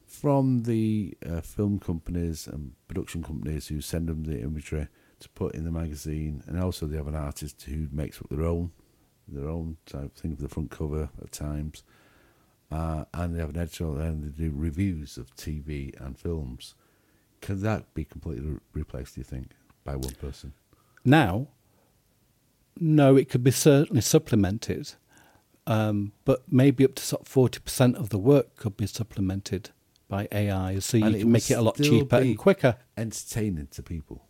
from 0.05 0.63
the 0.63 1.17
uh, 1.25 1.41
film 1.41 1.79
companies 1.79 2.47
and 2.47 2.73
production 2.87 3.23
companies 3.23 3.67
who 3.67 3.81
send 3.81 4.07
them 4.07 4.23
the 4.23 4.39
imagery 4.39 4.87
to 5.19 5.29
put 5.29 5.55
in 5.55 5.63
the 5.63 5.71
magazine, 5.71 6.43
and 6.45 6.59
also 6.61 6.85
they 6.85 6.97
have 6.97 7.07
an 7.07 7.15
artist 7.15 7.61
who 7.63 7.87
makes 7.91 8.19
up 8.19 8.29
their 8.29 8.43
own 8.43 8.71
their 9.27 9.49
own 9.49 9.77
type 9.85 10.15
thing 10.15 10.35
for 10.35 10.41
the 10.43 10.49
front 10.49 10.71
cover 10.71 11.09
at 11.21 11.31
times. 11.31 11.83
Uh, 12.71 13.05
and 13.13 13.35
they 13.35 13.39
have 13.39 13.49
an 13.49 13.57
editor 13.57 13.85
and 14.01 14.23
they 14.23 14.43
do 14.43 14.51
reviews 14.53 15.17
of 15.17 15.35
TV 15.35 15.99
and 16.03 16.17
films. 16.17 16.75
Can 17.41 17.61
that 17.61 17.93
be 17.93 18.03
completely 18.03 18.49
re- 18.49 18.59
replaced, 18.73 19.15
do 19.15 19.21
you 19.21 19.25
think, 19.25 19.51
by 19.83 19.95
one 19.95 20.15
person? 20.15 20.53
Now, 21.03 21.47
no, 22.79 23.15
it 23.15 23.29
could 23.29 23.43
be 23.43 23.51
certainly 23.51 24.01
supplemented, 24.01 24.93
um, 25.67 26.11
but 26.25 26.43
maybe 26.51 26.83
up 26.83 26.95
to 26.95 27.03
sort 27.03 27.21
of 27.21 27.27
40% 27.27 27.95
of 27.95 28.09
the 28.09 28.17
work 28.17 28.55
could 28.55 28.75
be 28.75 28.87
supplemented 28.87 29.69
by 30.07 30.27
AI, 30.31 30.79
so 30.79 30.97
you 30.97 31.05
And 31.05 31.19
can 31.19 31.31
make 31.31 31.49
it 31.49 31.55
a 31.55 31.61
lot 31.61 31.77
cheaper 31.77 32.17
and 32.17 32.37
quicker. 32.37 32.77
Entertaining 32.97 33.67
to 33.67 33.83
people. 33.83 34.24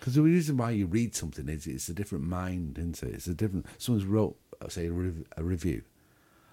Because 0.00 0.14
the 0.14 0.22
reason 0.22 0.56
why 0.56 0.70
you 0.70 0.86
read 0.86 1.14
something 1.14 1.46
is 1.48 1.66
it's 1.66 1.90
a 1.90 1.94
different 1.94 2.24
mind, 2.24 2.78
isn't 2.78 3.02
it? 3.02 3.14
It's 3.14 3.26
a 3.26 3.34
different. 3.34 3.66
Someone's 3.76 4.06
wrote, 4.06 4.36
say, 4.68 4.86
a, 4.86 4.92
rev- 4.92 5.26
a 5.36 5.44
review, 5.44 5.82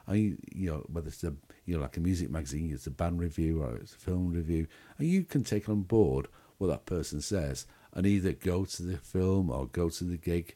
and 0.05 0.19
you, 0.19 0.37
you 0.53 0.69
know 0.69 0.85
whether 0.91 1.07
it's 1.07 1.23
a 1.23 1.33
you 1.65 1.75
know 1.75 1.81
like 1.81 1.95
a 1.97 2.01
music 2.01 2.29
magazine, 2.29 2.71
it's 2.73 2.87
a 2.87 2.91
band 2.91 3.19
review 3.19 3.63
or 3.63 3.77
it's 3.77 3.93
a 3.93 3.97
film 3.97 4.33
review, 4.33 4.67
and 4.97 5.07
you 5.07 5.23
can 5.23 5.43
take 5.43 5.69
on 5.69 5.83
board 5.83 6.27
what 6.57 6.67
that 6.67 6.85
person 6.85 7.21
says 7.21 7.65
and 7.93 8.05
either 8.05 8.33
go 8.33 8.65
to 8.65 8.83
the 8.83 8.97
film 8.97 9.49
or 9.49 9.65
go 9.67 9.89
to 9.89 10.03
the 10.03 10.17
gig. 10.17 10.55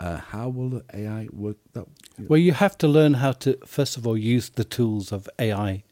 Uh, 0.00 0.16
how 0.16 0.48
will 0.48 0.68
the 0.68 0.84
AI 0.92 1.28
work 1.32 1.56
that? 1.74 1.86
Well, 2.18 2.38
you 2.38 2.52
have 2.52 2.76
to 2.78 2.88
learn 2.88 3.14
how 3.14 3.32
to, 3.32 3.56
first 3.64 3.96
of 3.96 4.06
all, 4.06 4.16
use 4.16 4.48
the 4.48 4.64
tools 4.64 5.12
of 5.12 5.28
AI 5.38 5.84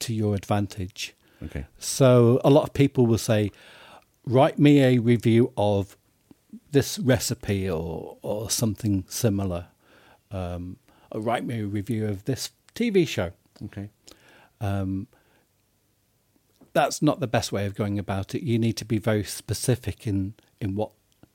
to 0.00 0.12
your 0.12 0.34
advantage. 0.34 1.14
Okay. 1.42 1.64
So 1.78 2.40
a 2.44 2.50
lot 2.50 2.64
of 2.64 2.74
people 2.74 3.06
will 3.06 3.18
say, 3.18 3.50
write 4.26 4.58
me 4.58 4.82
a 4.82 4.98
review 4.98 5.52
of 5.56 5.96
this 6.72 6.98
recipe 6.98 7.68
or, 7.70 8.18
or 8.22 8.50
something 8.50 9.04
similar. 9.08 9.66
Um, 10.30 10.78
or 11.12 11.20
write 11.20 11.44
me 11.44 11.60
a 11.60 11.66
review 11.66 12.06
of 12.06 12.24
this 12.24 12.50
TV 12.74 13.06
show. 13.06 13.30
Okay. 13.64 13.90
Um, 14.60 15.06
that's 16.72 17.00
not 17.00 17.20
the 17.20 17.26
best 17.26 17.52
way 17.52 17.64
of 17.64 17.74
going 17.74 17.98
about 17.98 18.34
it. 18.34 18.42
You 18.42 18.58
need 18.58 18.76
to 18.78 18.84
be 18.84 18.98
very 18.98 19.24
specific 19.24 20.06
in, 20.06 20.34
in 20.60 20.74
what 20.74 20.90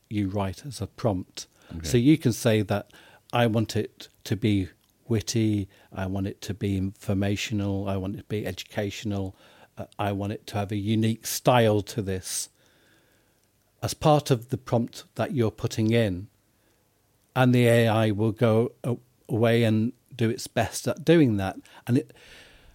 you 0.09 0.27
write 0.27 0.65
as 0.65 0.81
a 0.81 0.87
prompt. 0.87 1.47
Okay. 1.75 1.87
So 1.87 1.97
you 1.97 2.17
can 2.17 2.33
say 2.33 2.61
that 2.61 2.91
I 3.33 3.47
want 3.47 3.75
it 3.75 4.09
to 4.25 4.35
be 4.35 4.69
witty, 5.07 5.67
I 5.91 6.05
want 6.05 6.27
it 6.27 6.41
to 6.41 6.53
be 6.53 6.77
informational, 6.77 7.87
I 7.87 7.97
want 7.97 8.15
it 8.15 8.19
to 8.19 8.23
be 8.25 8.45
educational, 8.45 9.35
uh, 9.77 9.85
I 9.97 10.11
want 10.11 10.33
it 10.33 10.45
to 10.47 10.57
have 10.57 10.71
a 10.71 10.77
unique 10.77 11.25
style 11.25 11.81
to 11.81 12.01
this. 12.01 12.49
As 13.83 13.93
part 13.93 14.29
of 14.29 14.49
the 14.49 14.57
prompt 14.57 15.05
that 15.15 15.33
you're 15.33 15.51
putting 15.51 15.91
in, 15.91 16.27
and 17.35 17.53
the 17.53 17.67
AI 17.67 18.11
will 18.11 18.31
go 18.31 18.73
away 19.27 19.63
and 19.63 19.93
do 20.15 20.29
its 20.29 20.47
best 20.47 20.87
at 20.87 21.05
doing 21.05 21.37
that. 21.37 21.57
And 21.87 21.99
it, 21.99 22.13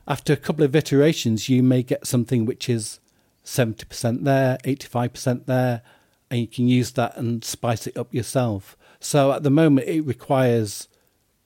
after 0.09 0.33
a 0.33 0.37
couple 0.37 0.65
of 0.65 0.75
iterations, 0.75 1.49
you 1.49 1.63
may 1.63 1.83
get 1.83 2.07
something 2.07 2.45
which 2.45 2.69
is 2.69 3.01
70% 3.45 4.25
there, 4.25 4.59
85% 4.65 5.47
there, 5.47 5.83
and 6.31 6.41
you 6.41 6.47
can 6.47 6.69
use 6.69 6.93
that 6.93 7.17
and 7.17 7.45
spice 7.45 7.87
it 7.87 7.97
up 7.97 8.13
yourself. 8.13 8.77
So 8.99 9.33
at 9.33 9.43
the 9.43 9.51
moment, 9.51 9.89
it 9.89 10.01
requires 10.01 10.89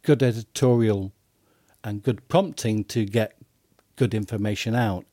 good 0.02 0.22
editorial 0.22 1.12
and 1.84 2.02
good 2.02 2.26
prompting 2.28 2.84
to 2.84 3.04
get 3.04 3.36
good 3.96 4.14
information 4.14 4.74
out. 4.74 5.04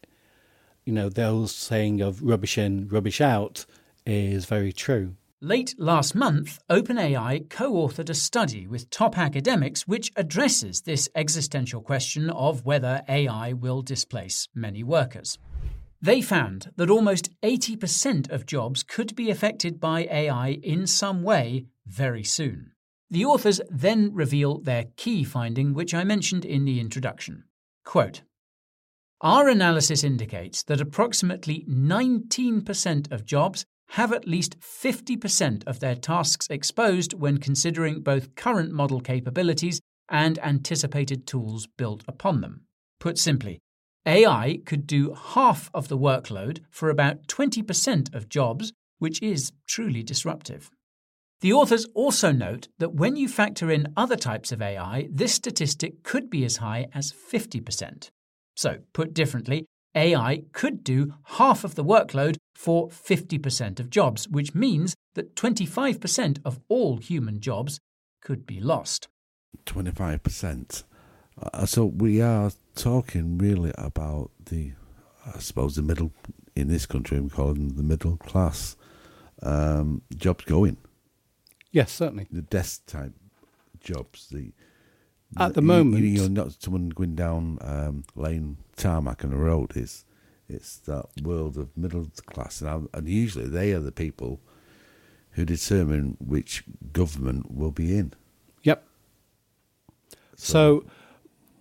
You 0.86 0.94
know, 0.94 1.10
the 1.10 1.27
old 1.27 1.50
saying 1.50 2.00
of 2.01 2.24
rubbish 2.24 2.58
in, 2.58 2.88
rubbish 2.88 3.20
out 3.20 3.66
is 4.08 4.46
very 4.46 4.72
true. 4.72 5.16
Late 5.42 5.76
last 5.78 6.16
month, 6.16 6.58
OpenAI 6.68 7.48
co 7.50 7.74
authored 7.74 8.10
a 8.10 8.16
study 8.16 8.66
with 8.66 8.90
top 8.90 9.18
academics 9.18 9.88
which 9.88 10.12
addresses 10.16 10.82
this 10.82 11.10
existential 11.14 11.82
question 11.82 12.32
of 12.32 12.66
whether 12.66 13.04
AI 13.08 13.54
will 13.54 13.84
displace 13.84 14.48
many 14.56 14.82
workers. 14.82 15.38
They 16.02 16.22
found 16.22 16.72
that 16.76 16.90
almost 16.90 17.30
80% 17.42 18.32
of 18.32 18.46
jobs 18.46 18.82
could 18.82 19.16
be 19.16 19.30
affected 19.30 19.80
by 19.80 20.08
AI 20.10 20.60
in 20.64 20.88
some 20.88 21.22
way 21.22 21.66
very 21.86 22.24
soon. 22.24 22.72
The 23.10 23.26
authors 23.26 23.62
then 23.70 24.12
reveal 24.14 24.60
their 24.60 24.86
key 24.96 25.24
finding, 25.24 25.74
which 25.74 25.94
I 25.94 26.04
mentioned 26.04 26.46
in 26.46 26.66
the 26.66 26.80
introduction. 26.80 27.44
Quote 27.86 28.22
Our 29.22 29.48
analysis 29.48 30.04
indicates 30.04 30.64
that 30.64 30.82
approximately 30.82 31.66
19% 31.70 33.12
of 33.12 33.26
jobs 33.26 33.66
have 33.89 34.12
at 34.12 34.27
least 34.27 34.60
50% 34.60 35.63
of 35.65 35.79
their 35.79 35.96
tasks 35.96 36.48
exposed 36.50 37.13
when 37.13 37.38
considering 37.38 38.01
both 38.01 38.36
current 38.36 38.72
model 38.72 39.00
capabilities 39.00 39.79
and 40.10 40.39
anticipated 40.39 41.25
tools 41.25 41.67
built 41.77 42.03
upon 42.08 42.41
them. 42.41 42.62
Put 43.00 43.17
simply, 43.17 43.60
AI 44.06 44.60
could 44.65 44.88
do 44.88 45.13
half 45.13 45.70
of 45.74 45.89
the 45.89 45.98
workload 45.98 46.60
for 46.70 46.89
about 46.89 47.27
20% 47.27 48.13
of 48.15 48.29
jobs, 48.29 48.72
which 49.00 49.22
is 49.22 49.51
truly 49.67 50.01
disruptive. 50.01 50.70
The 51.41 51.53
authors 51.53 51.86
also 51.94 52.32
note 52.32 52.67
that 52.79 52.96
when 52.96 53.15
you 53.15 53.27
factor 53.27 53.70
in 53.70 53.94
other 53.96 54.15
types 54.15 54.51
of 54.51 54.62
AI, 54.62 55.08
this 55.12 55.34
statistic 55.34 56.03
could 56.03 56.29
be 56.29 56.46
as 56.46 56.58
high 56.58 56.88
as 56.94 57.13
50%. 57.13 58.10
So, 58.56 58.79
put 58.94 59.13
differently, 59.13 59.65
AI 59.96 60.44
could 60.53 60.84
do 60.84 61.13
half 61.24 61.63
of 61.63 61.75
the 61.75 61.84
workload 61.84 62.38
for 62.56 62.89
50% 62.89 63.79
of 63.79 63.89
jobs, 63.89 64.27
which 64.27 64.53
means 64.56 64.96
that 65.15 65.36
25% 65.36 66.39
of 66.46 66.60
all 66.67 66.98
human 66.98 67.39
jobs 67.39 67.79
could 68.22 68.46
be 68.46 68.60
lost. 68.60 69.08
25%. 69.65 70.84
Uh, 71.41 71.65
so 71.65 71.86
we 71.86 72.22
are 72.22 72.51
talking 72.75 73.38
really 73.38 73.72
about 73.77 74.32
the, 74.46 74.74
I 75.36 75.39
suppose, 75.39 75.75
the 75.75 75.82
middle, 75.82 76.12
in 76.56 76.67
this 76.67 76.86
country, 76.86 77.20
we 77.20 77.29
call 77.29 77.53
them 77.53 77.70
the 77.75 77.84
middle 77.84 78.17
class 78.17 78.75
um, 79.44 80.01
jobs 80.15 80.46
going, 80.46 80.77
Yes, 81.72 81.91
certainly. 81.91 82.27
the 82.32 82.41
desk 82.41 82.86
type 82.88 83.13
jobs. 83.79 84.29
The 84.29 84.51
At 85.36 85.53
the 85.55 85.62
you- 85.62 85.67
moment- 85.67 86.03
you, 86.03 86.25
are 86.25 86.29
not 86.29 86.53
someone 86.62 86.89
going 86.89 87.15
down 87.15 87.57
um, 87.62 88.03
lane 88.15 88.57
tarmac 88.75 89.24
on 89.24 89.31
the 89.31 89.38
road. 89.38 89.75
It's 89.75 90.05
it's 90.50 90.77
that 90.77 91.05
world 91.22 91.57
of 91.57 91.75
middle 91.75 92.10
class, 92.27 92.62
and, 92.62 92.69
I- 92.93 92.98
and 92.98 93.07
usually 93.10 93.48
they 93.50 93.74
are 93.74 93.81
the 93.81 93.91
people 93.91 94.39
who 95.31 95.43
determine 95.43 96.15
which 96.19 96.63
government 96.93 97.51
will 97.53 97.72
be 97.72 97.98
in. 97.98 98.13
Yep. 98.63 98.88
So, 100.36 100.86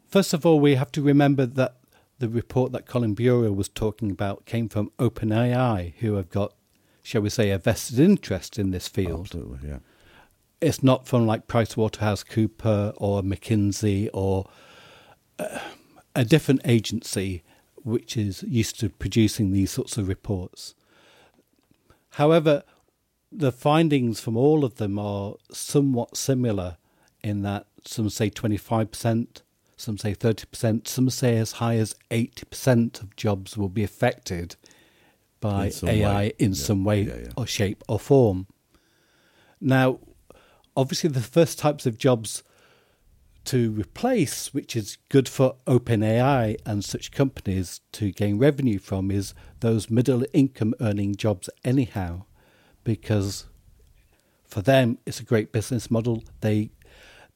first 0.09 0.33
of 0.33 0.47
all, 0.47 0.61
we 0.61 0.77
have 0.77 0.93
to 0.93 1.03
remember 1.03 1.47
that 1.47 1.77
the 2.19 2.29
report 2.29 2.73
that 2.73 2.87
Colin 2.87 3.15
Bureau 3.15 3.51
was 3.53 3.69
talking 3.69 4.11
about 4.11 4.47
came 4.47 4.69
from 4.69 4.91
OpenAI, 4.99 5.95
who 5.99 6.15
have 6.15 6.31
got, 6.31 6.55
shall 7.03 7.23
we 7.23 7.29
say, 7.29 7.51
a 7.51 7.59
vested 7.59 7.99
interest 7.99 8.59
in 8.59 8.71
this 8.71 8.87
field. 8.89 9.27
Absolutely, 9.27 9.69
yeah. 9.69 9.79
It's 10.61 10.83
not 10.83 11.07
from 11.07 11.27
like 11.27 11.47
PricewaterhouseCooper 11.47 12.95
or 12.97 13.23
McKinsey 13.23 14.09
or 14.13 14.49
uh, 15.39 15.59
a 16.15 16.25
different 16.25 16.63
agency 16.65 17.43
which 17.77 18.17
is 18.17 18.43
used 18.43 18.81
to 18.81 18.89
producing 18.89 19.53
these 19.53 19.71
sorts 19.71 19.97
of 19.97 20.09
reports. 20.09 20.75
However, 22.11 22.63
the 23.31 23.53
findings 23.53 24.19
from 24.19 24.37
all 24.37 24.65
of 24.65 24.77
them 24.77 24.99
are 24.99 25.35
somewhat 25.53 26.17
similar 26.17 26.79
in 27.23 27.43
that 27.43 27.67
some 27.85 28.09
say 28.09 28.31
25%, 28.31 29.43
some 29.77 29.99
say 29.99 30.15
30%, 30.15 30.89
some 30.89 31.11
say 31.11 31.37
as 31.37 31.53
high 31.53 31.77
as 31.77 31.95
80% 32.11 33.03
of 33.03 33.15
jobs 33.15 33.57
will 33.59 33.69
be 33.69 33.85
affected 33.85 34.57
by 35.41 35.71
In 35.83 35.89
AI 35.89 36.17
way. 36.17 36.33
in 36.39 36.53
Yeah, 36.53 36.57
some 36.57 36.83
way 36.85 37.03
yeah, 37.03 37.17
yeah. 37.25 37.29
or 37.37 37.47
shape 37.47 37.85
or 37.89 37.99
form. 38.01 38.47
Now, 39.61 40.01
obviously, 40.77 41.11
the 41.11 41.21
first 41.21 41.59
types 41.59 41.87
of 41.87 41.99
jobs 41.99 42.43
to 43.47 43.71
replace, 43.71 44.53
which 44.53 44.75
is 44.75 44.99
good 45.09 45.29
for 45.29 45.57
OpenAI 45.67 46.57
and 46.67 46.85
such 46.85 47.13
companies 47.13 47.81
to 47.93 48.11
gain 48.11 48.39
revenue 48.39 48.79
from, 48.79 49.11
is 49.11 49.35
those 49.61 49.89
middle 49.89 50.25
income 50.33 50.75
earning 50.81 51.15
jobs, 51.15 51.49
anyhow, 51.65 52.25
because 52.85 53.47
for 54.45 54.63
them 54.63 54.99
it's 55.07 55.21
a 55.21 55.25
great 55.25 55.53
business 55.53 55.91
model. 55.91 56.23
They 56.41 56.71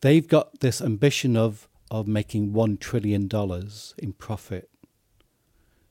they've 0.01 0.27
got 0.27 0.61
this 0.61 0.81
ambition 0.81 1.37
of 1.37 1.69
of 1.91 2.07
making 2.07 2.53
one 2.53 2.77
trillion 2.77 3.29
dollars 3.29 3.95
in 3.99 4.13
profit. 4.13 4.70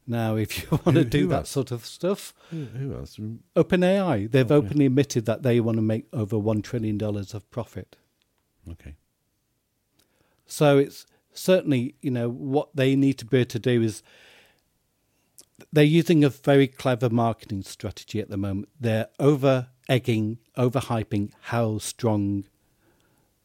Now, 0.10 0.36
if 0.36 0.64
you 0.64 0.68
want 0.86 0.98
to 0.98 1.06
do 1.06 1.28
that 1.28 1.38
else? 1.40 1.50
sort 1.50 1.72
of 1.72 1.86
stuff, 1.86 2.34
who, 2.50 2.66
who 2.66 2.96
else? 2.96 3.18
Mm. 3.18 3.38
OpenAI, 3.56 4.30
they've 4.30 4.52
oh, 4.52 4.56
okay. 4.56 4.68
openly 4.68 4.86
admitted 4.88 5.26
that 5.26 5.44
they 5.44 5.60
want 5.60 5.78
to 5.78 5.84
make 5.84 6.06
over 6.12 6.38
one 6.38 6.62
trillion 6.62 6.98
dollars 6.98 7.34
of 7.34 7.50
profit. 7.52 7.96
Okay. 8.70 8.96
So 10.46 10.80
it's 10.80 11.06
certainly, 11.32 11.96
you 12.02 12.12
know, 12.12 12.28
what 12.30 12.76
they 12.76 12.96
need 12.96 13.20
to 13.20 13.26
be 13.26 13.38
able 13.38 13.50
to 13.50 13.60
do 13.60 13.82
is 13.84 14.02
they're 15.72 15.84
using 15.84 16.24
a 16.24 16.30
very 16.30 16.68
clever 16.68 17.10
marketing 17.10 17.62
strategy 17.62 18.20
at 18.20 18.30
the 18.30 18.38
moment. 18.38 18.70
They're 18.80 19.10
over 19.20 19.68
egging, 19.88 20.40
over 20.58 20.80
hyping 20.80 21.32
how 21.42 21.78
strong 21.78 22.46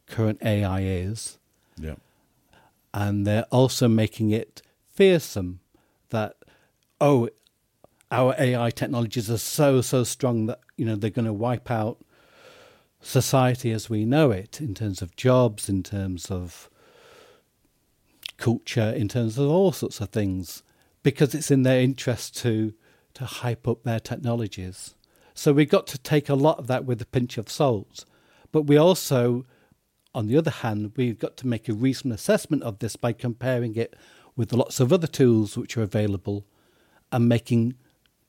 current 0.07 0.43
AI 0.43 0.81
is. 0.81 1.39
Yeah. 1.77 1.97
And 2.93 3.27
they're 3.27 3.47
also 3.51 3.89
making 3.89 4.31
it 4.31 4.63
fearsome 4.89 5.61
that, 6.11 6.37
oh, 7.05 7.29
our 8.11 8.35
AI 8.39 8.71
technologies 8.71 9.31
are 9.31 9.37
so, 9.37 9.83
so 9.83 10.05
strong 10.05 10.47
that, 10.47 10.59
you 10.79 10.87
know, 10.87 10.97
they're 10.97 11.11
going 11.11 11.27
to 11.27 11.35
wipe 11.35 11.71
out 11.71 12.03
society 13.03 13.71
as 13.73 13.91
we 13.91 14.07
know 14.07 14.31
it 14.31 14.59
in 14.59 14.75
terms 14.75 15.03
of 15.03 15.15
jobs, 15.15 15.69
in 15.69 15.83
terms 15.83 16.31
of 16.31 16.71
culture, 18.39 18.91
in 18.97 19.07
terms 19.07 19.37
of 19.37 19.51
all 19.51 19.71
sorts 19.71 20.01
of 20.01 20.09
things, 20.09 20.63
because 21.03 21.35
it's 21.35 21.51
in 21.51 21.63
their 21.63 21.81
interest 21.81 22.37
to 22.39 22.73
to 23.13 23.27
hype 23.27 23.69
up 23.69 23.85
their 23.85 24.01
technologies. 24.01 24.95
So 25.35 25.53
we've 25.53 25.69
got 25.69 25.87
to 25.89 25.99
take 25.99 26.29
a 26.29 26.35
lot 26.35 26.59
of 26.59 26.67
that 26.69 26.85
with 26.85 27.01
a 27.01 27.07
pinch 27.07 27.39
of 27.39 27.49
salt. 27.49 28.05
But 28.51 28.63
we 28.63 28.77
also, 28.77 29.45
on 30.13 30.27
the 30.27 30.37
other 30.37 30.51
hand, 30.51 30.93
we've 30.97 31.19
got 31.19 31.37
to 31.37 31.47
make 31.47 31.69
a 31.69 31.75
reasonable 31.75 32.17
assessment 32.17 32.65
of 32.65 32.81
this 32.81 32.97
by 32.97 33.13
comparing 33.13 33.77
it 33.77 33.95
with 34.35 34.53
lots 34.53 34.81
of 34.81 34.93
other 34.93 35.07
tools 35.07 35.57
which 35.57 35.77
are 35.77 35.83
available 35.83 36.45
and 37.15 37.29
making 37.29 37.75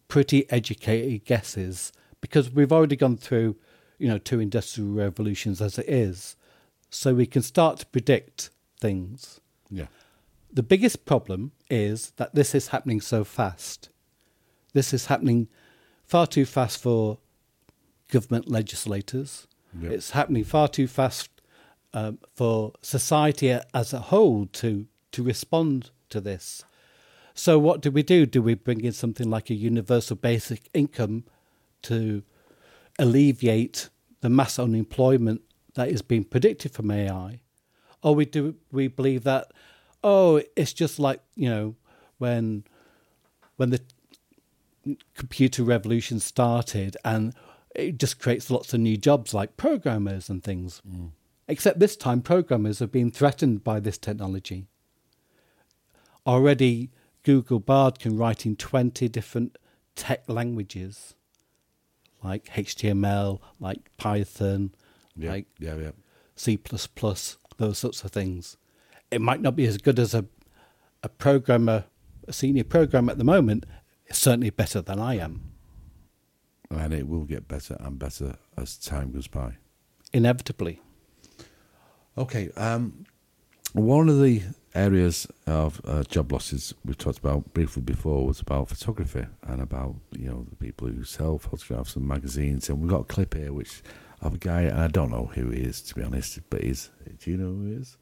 pretty 0.08 0.50
educated 0.52 1.26
guesses 1.26 1.92
because 2.22 2.52
we've 2.52 2.72
already 2.72 2.96
gone 2.96 3.18
through, 3.18 3.56
you 3.98 4.08
know, 4.08 4.20
two 4.20 4.40
industrial 4.40 4.92
revolutions 4.92 5.60
as 5.60 5.80
it 5.80 5.90
is. 5.90 6.36
So 6.92 7.16
we 7.16 7.26
can 7.26 7.42
start 7.42 7.80
to 7.80 7.86
predict 7.88 8.52
things. 8.80 9.42
Yeah. 9.72 9.88
The 10.54 10.62
biggest 10.62 11.04
problem 11.06 11.52
is 11.68 12.12
that 12.18 12.36
this 12.36 12.54
is 12.54 12.68
happening 12.68 13.02
so 13.02 13.24
fast. 13.24 13.90
This 14.74 14.94
is 14.94 15.08
happening 15.08 15.48
far 16.06 16.28
too 16.28 16.46
fast 16.46 16.80
for 16.80 17.18
government 18.10 18.48
legislators. 18.48 19.48
Yep. 19.82 19.92
It's 19.92 20.12
happening 20.12 20.44
far 20.44 20.68
too 20.68 20.88
fast 20.88 21.30
um, 21.92 22.20
for 22.36 22.74
society 22.84 23.50
as 23.74 23.94
a 23.94 24.00
whole 24.00 24.46
to 24.54 24.86
to 25.12 25.24
respond 25.24 25.90
to 26.10 26.22
this. 26.22 26.64
So 27.36 27.60
what 27.60 27.82
do 27.82 27.92
we 27.92 28.02
do? 28.02 28.26
Do 28.26 28.42
we 28.42 28.56
bring 28.56 28.82
in 28.82 28.94
something 28.94 29.30
like 29.30 29.50
a 29.50 29.54
universal 29.54 30.16
basic 30.16 30.70
income 30.74 31.26
to 31.84 32.24
alleviate 32.98 33.90
the 34.22 34.30
mass 34.30 34.58
unemployment 34.58 35.42
that 35.76 35.90
is 35.90 36.02
being 36.02 36.24
predicted 36.24 36.72
from 36.72 36.90
AI? 36.90 37.42
Or 38.02 38.16
we 38.16 38.26
do 38.26 38.56
we 38.72 38.88
believe 38.88 39.24
that 39.26 39.52
oh, 40.04 40.42
it's 40.56 40.72
just 40.72 40.98
like 40.98 41.20
you 41.36 41.50
know 41.50 41.76
when 42.18 42.64
when 43.58 43.70
the 43.70 43.82
computer 45.16 45.64
revolution 45.64 46.20
started, 46.20 46.96
and 47.04 47.34
it 47.76 47.98
just 47.98 48.20
creates 48.20 48.50
lots 48.50 48.74
of 48.74 48.80
new 48.80 48.96
jobs 48.98 49.34
like 49.34 49.58
programmers 49.58 50.30
and 50.30 50.44
things. 50.44 50.82
Mm. 50.90 51.10
Except 51.48 51.80
this 51.80 51.96
time, 51.96 52.22
programmers 52.22 52.80
have 52.80 52.92
been 52.92 53.12
threatened 53.12 53.64
by 53.64 53.80
this 53.80 53.98
technology. 53.98 54.68
Already, 56.26 56.92
Google 57.26 57.60
Bard 57.60 58.00
can 58.00 58.16
write 58.16 58.46
in 58.46 58.56
20 58.56 59.10
different 59.10 59.58
tech 59.96 60.24
languages, 60.30 61.16
like 62.24 62.46
HTML, 62.46 63.42
like 63.60 63.90
Python, 63.98 64.74
yeah, 65.18 65.32
like 65.32 65.48
yeah, 65.60 65.76
yeah. 65.76 65.92
C, 66.38 66.58
those 67.58 67.78
sorts 67.78 68.04
of 68.04 68.12
things 68.12 68.56
it 69.12 69.22
might 69.22 69.42
not 69.42 69.56
be 69.56 69.66
as 69.66 69.78
good 69.78 70.00
as 70.00 70.14
a 70.14 70.26
a 71.04 71.10
programmer, 71.10 71.86
a 72.28 72.34
senior 72.34 72.64
programmer 72.64 73.12
at 73.12 73.18
the 73.20 73.24
moment. 73.24 73.66
It's 74.08 74.18
certainly 74.18 74.50
better 74.50 74.82
than 74.82 75.00
I 75.00 75.18
am. 75.18 75.52
And 76.72 76.94
it 76.94 77.08
will 77.08 77.26
get 77.26 77.48
better 77.48 77.78
and 77.80 78.00
better 78.00 78.38
as 78.58 78.76
time 78.78 79.12
goes 79.12 79.28
by. 79.28 79.58
Inevitably. 80.14 80.82
Okay. 82.18 82.50
Um, 82.58 83.06
one 83.76 84.10
of 84.10 84.22
the 84.22 84.42
areas 84.74 85.28
of 85.48 85.82
uh, 85.86 86.04
job 86.04 86.32
losses 86.32 86.74
we've 86.84 86.98
talked 86.98 87.18
about 87.18 87.54
briefly 87.54 87.82
before 87.82 88.26
was 88.26 88.40
about 88.40 88.70
photography 88.70 89.26
and 89.44 89.62
about 89.62 89.96
you 90.12 90.28
know 90.30 90.46
the 90.50 90.56
people 90.56 90.88
who 90.88 91.04
sell 91.04 91.38
photographs 91.38 91.96
and 91.96 92.08
magazines. 92.08 92.70
And 92.70 92.80
we've 92.80 92.90
got 92.90 93.02
a 93.02 93.06
clip 93.06 93.34
here 93.34 93.52
which 93.54 93.82
of 94.22 94.36
a 94.36 94.38
guy, 94.38 94.62
and 94.62 94.80
I 94.80 94.88
don't 94.88 95.12
know 95.12 95.32
who 95.34 95.50
he 95.50 95.62
is 95.62 95.82
to 95.84 95.96
be 95.96 96.04
honest, 96.04 96.40
but 96.50 96.64
he's. 96.64 96.90
Do 97.20 97.32
you 97.32 97.38
know 97.38 97.50
who 97.50 97.66
he 97.68 97.74
is? 97.74 97.98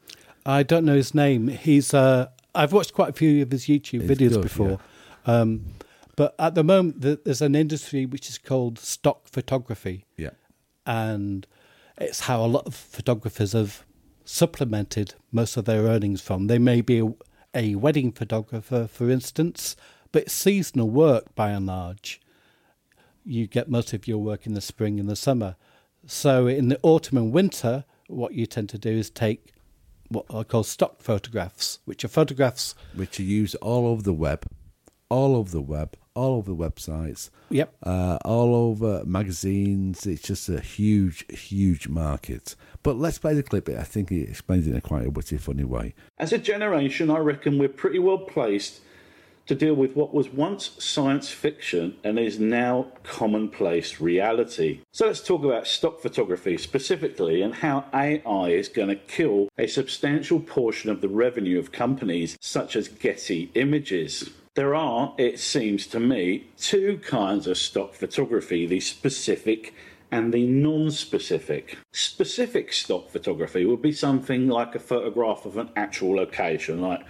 I 0.45 0.63
don't 0.63 0.85
know 0.85 0.95
his 0.95 1.13
name. 1.13 1.47
He's. 1.47 1.93
Uh, 1.93 2.27
I've 2.53 2.71
watched 2.71 2.93
quite 2.93 3.09
a 3.09 3.13
few 3.13 3.41
of 3.41 3.51
his 3.51 3.65
YouTube 3.65 4.07
videos 4.07 4.33
good, 4.33 4.41
before. 4.43 4.79
Yeah. 5.27 5.33
Um, 5.33 5.65
but 6.15 6.35
at 6.37 6.53
the 6.53 6.63
moment, 6.63 7.01
there's 7.01 7.41
an 7.41 7.55
industry 7.55 8.05
which 8.05 8.29
is 8.29 8.37
called 8.37 8.77
stock 8.77 9.27
photography. 9.27 10.05
Yeah. 10.17 10.29
And 10.85 11.47
it's 11.97 12.21
how 12.21 12.45
a 12.45 12.47
lot 12.47 12.67
of 12.67 12.75
photographers 12.75 13.53
have 13.53 13.83
supplemented 14.25 15.15
most 15.31 15.57
of 15.57 15.65
their 15.65 15.83
earnings 15.83 16.21
from. 16.21 16.47
They 16.47 16.59
may 16.59 16.81
be 16.81 16.99
a, 16.99 17.13
a 17.53 17.75
wedding 17.75 18.11
photographer, 18.11 18.87
for 18.87 19.09
instance, 19.09 19.75
but 20.11 20.31
seasonal 20.31 20.89
work 20.89 21.33
by 21.35 21.51
and 21.51 21.65
large. 21.65 22.21
You 23.25 23.47
get 23.47 23.69
most 23.69 23.93
of 23.93 24.07
your 24.07 24.19
work 24.19 24.45
in 24.45 24.53
the 24.53 24.61
spring 24.61 24.99
and 24.99 25.09
the 25.09 25.15
summer. 25.15 25.55
So 26.05 26.47
in 26.47 26.67
the 26.67 26.79
autumn 26.83 27.17
and 27.17 27.31
winter, 27.31 27.85
what 28.07 28.33
you 28.33 28.45
tend 28.45 28.69
to 28.69 28.77
do 28.77 28.91
is 28.91 29.09
take 29.09 29.53
what 30.09 30.25
I 30.33 30.43
call 30.43 30.63
stock 30.63 31.01
photographs, 31.01 31.79
which 31.85 32.03
are 32.03 32.09
photographs 32.09 32.75
which 32.93 33.19
are 33.19 33.23
used 33.23 33.55
all 33.55 33.87
over 33.87 34.01
the 34.01 34.13
web, 34.13 34.45
all 35.09 35.35
over 35.35 35.51
the 35.51 35.61
web, 35.61 35.95
all 36.15 36.35
over 36.35 36.53
the 36.53 36.55
websites. 36.55 37.29
Yep. 37.49 37.73
Uh, 37.83 38.17
all 38.25 38.55
over 38.55 39.03
magazines. 39.05 40.05
It's 40.05 40.21
just 40.21 40.49
a 40.49 40.59
huge, 40.59 41.25
huge 41.31 41.87
market. 41.87 42.55
But 42.81 42.97
let's 42.97 43.17
play 43.17 43.33
the 43.33 43.43
clip. 43.43 43.69
I 43.69 43.83
think 43.83 44.09
he 44.09 44.21
explains 44.21 44.67
it 44.67 44.71
in 44.71 44.77
a 44.77 44.81
quite 44.81 45.05
a 45.05 45.09
witty, 45.09 45.37
funny 45.37 45.63
way. 45.63 45.93
As 46.17 46.33
a 46.33 46.37
generation, 46.37 47.09
I 47.09 47.17
reckon 47.17 47.57
we're 47.57 47.69
pretty 47.69 47.99
well 47.99 48.17
placed 48.17 48.81
to 49.45 49.55
deal 49.55 49.73
with 49.73 49.95
what 49.95 50.13
was 50.13 50.29
once 50.29 50.71
science 50.79 51.29
fiction 51.29 51.97
and 52.03 52.17
is 52.17 52.39
now 52.39 52.87
commonplace 53.03 53.99
reality. 53.99 54.79
So 54.91 55.07
let's 55.07 55.21
talk 55.21 55.43
about 55.43 55.67
stock 55.67 56.01
photography 56.01 56.57
specifically 56.57 57.41
and 57.41 57.55
how 57.55 57.85
AI 57.93 58.49
is 58.49 58.69
going 58.69 58.87
to 58.89 58.95
kill 58.95 59.49
a 59.57 59.67
substantial 59.67 60.39
portion 60.39 60.89
of 60.89 61.01
the 61.01 61.09
revenue 61.09 61.59
of 61.59 61.71
companies 61.71 62.37
such 62.39 62.75
as 62.75 62.87
Getty 62.87 63.51
Images. 63.55 64.29
There 64.55 64.75
are, 64.75 65.15
it 65.17 65.39
seems 65.39 65.87
to 65.87 65.99
me, 65.99 66.45
two 66.57 66.99
kinds 66.99 67.47
of 67.47 67.57
stock 67.57 67.95
photography 67.95 68.67
the 68.67 68.81
specific 68.81 69.73
and 70.11 70.31
the 70.31 70.45
non 70.45 70.91
specific. 70.91 71.79
Specific 71.91 72.71
stock 72.71 73.09
photography 73.09 73.65
would 73.65 73.81
be 73.81 73.91
something 73.91 74.47
like 74.47 74.75
a 74.75 74.79
photograph 74.79 75.47
of 75.47 75.57
an 75.57 75.71
actual 75.75 76.17
location, 76.17 76.81
like 76.81 77.03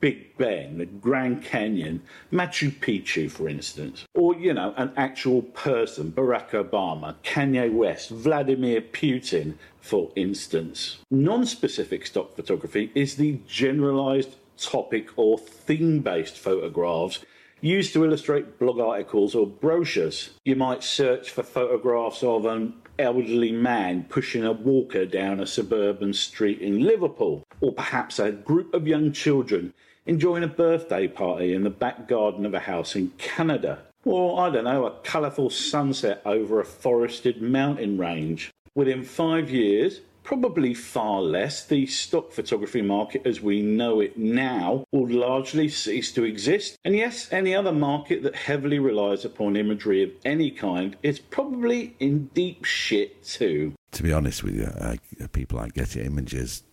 Big 0.00 0.38
Ben, 0.38 0.78
the 0.78 0.86
Grand 0.86 1.44
Canyon, 1.44 2.00
Machu 2.32 2.70
Picchu, 2.70 3.30
for 3.30 3.46
instance, 3.46 4.06
or, 4.14 4.34
you 4.34 4.54
know, 4.54 4.72
an 4.78 4.90
actual 4.96 5.42
person, 5.42 6.10
Barack 6.12 6.52
Obama, 6.52 7.16
Kanye 7.22 7.70
West, 7.70 8.08
Vladimir 8.08 8.80
Putin, 8.80 9.56
for 9.82 10.12
instance. 10.16 11.00
Non 11.10 11.44
specific 11.44 12.06
stock 12.06 12.34
photography 12.36 12.90
is 12.94 13.16
the 13.16 13.38
generalized 13.46 14.36
topic 14.58 15.08
or 15.16 15.38
theme 15.38 16.00
based 16.00 16.36
photographs 16.36 17.24
used 17.60 17.92
to 17.92 18.04
illustrate 18.04 18.58
blog 18.58 18.78
articles 18.78 19.34
or 19.34 19.46
brochures. 19.46 20.30
You 20.44 20.56
might 20.56 20.82
search 20.82 21.30
for 21.30 21.42
photographs 21.42 22.22
of 22.22 22.46
an 22.46 22.74
elderly 22.98 23.52
man 23.52 24.04
pushing 24.08 24.44
a 24.44 24.52
walker 24.52 25.06
down 25.06 25.40
a 25.40 25.46
suburban 25.46 26.12
street 26.12 26.60
in 26.60 26.80
Liverpool, 26.80 27.44
or 27.60 27.72
perhaps 27.72 28.18
a 28.18 28.32
group 28.32 28.72
of 28.74 28.86
young 28.86 29.12
children 29.12 29.72
enjoying 30.06 30.44
a 30.44 30.48
birthday 30.48 31.08
party 31.08 31.52
in 31.52 31.64
the 31.64 31.70
back 31.70 32.06
garden 32.08 32.46
of 32.46 32.54
a 32.54 32.60
house 32.60 32.94
in 32.94 33.10
Canada. 33.18 33.82
Or, 34.04 34.40
I 34.40 34.50
don't 34.50 34.64
know, 34.64 34.86
a 34.86 34.92
colourful 35.02 35.50
sunset 35.50 36.22
over 36.24 36.60
a 36.60 36.64
forested 36.64 37.42
mountain 37.42 37.98
range. 37.98 38.52
Within 38.74 39.02
five 39.02 39.50
years, 39.50 40.00
probably 40.26 40.74
far 40.74 41.22
less. 41.22 41.64
The 41.64 41.86
stock 41.86 42.32
photography 42.32 42.82
market 42.82 43.22
as 43.24 43.40
we 43.40 43.62
know 43.62 44.00
it 44.00 44.18
now 44.18 44.84
will 44.90 45.08
largely 45.08 45.68
cease 45.68 46.10
to 46.12 46.24
exist. 46.24 46.76
And 46.84 46.96
yes, 46.96 47.32
any 47.32 47.54
other 47.54 47.72
market 47.72 48.24
that 48.24 48.34
heavily 48.34 48.80
relies 48.80 49.24
upon 49.24 49.56
imagery 49.56 50.02
of 50.02 50.10
any 50.24 50.50
kind 50.50 50.96
is 51.04 51.20
probably 51.20 51.94
in 52.00 52.26
deep 52.34 52.64
shit 52.64 53.24
too. 53.24 53.74
To 53.92 54.02
be 54.02 54.12
honest 54.12 54.42
with 54.42 54.56
you, 54.56 54.64
uh, 54.64 54.96
people 55.30 55.58
like 55.58 55.74
Getty 55.74 56.02
Images, 56.02 56.64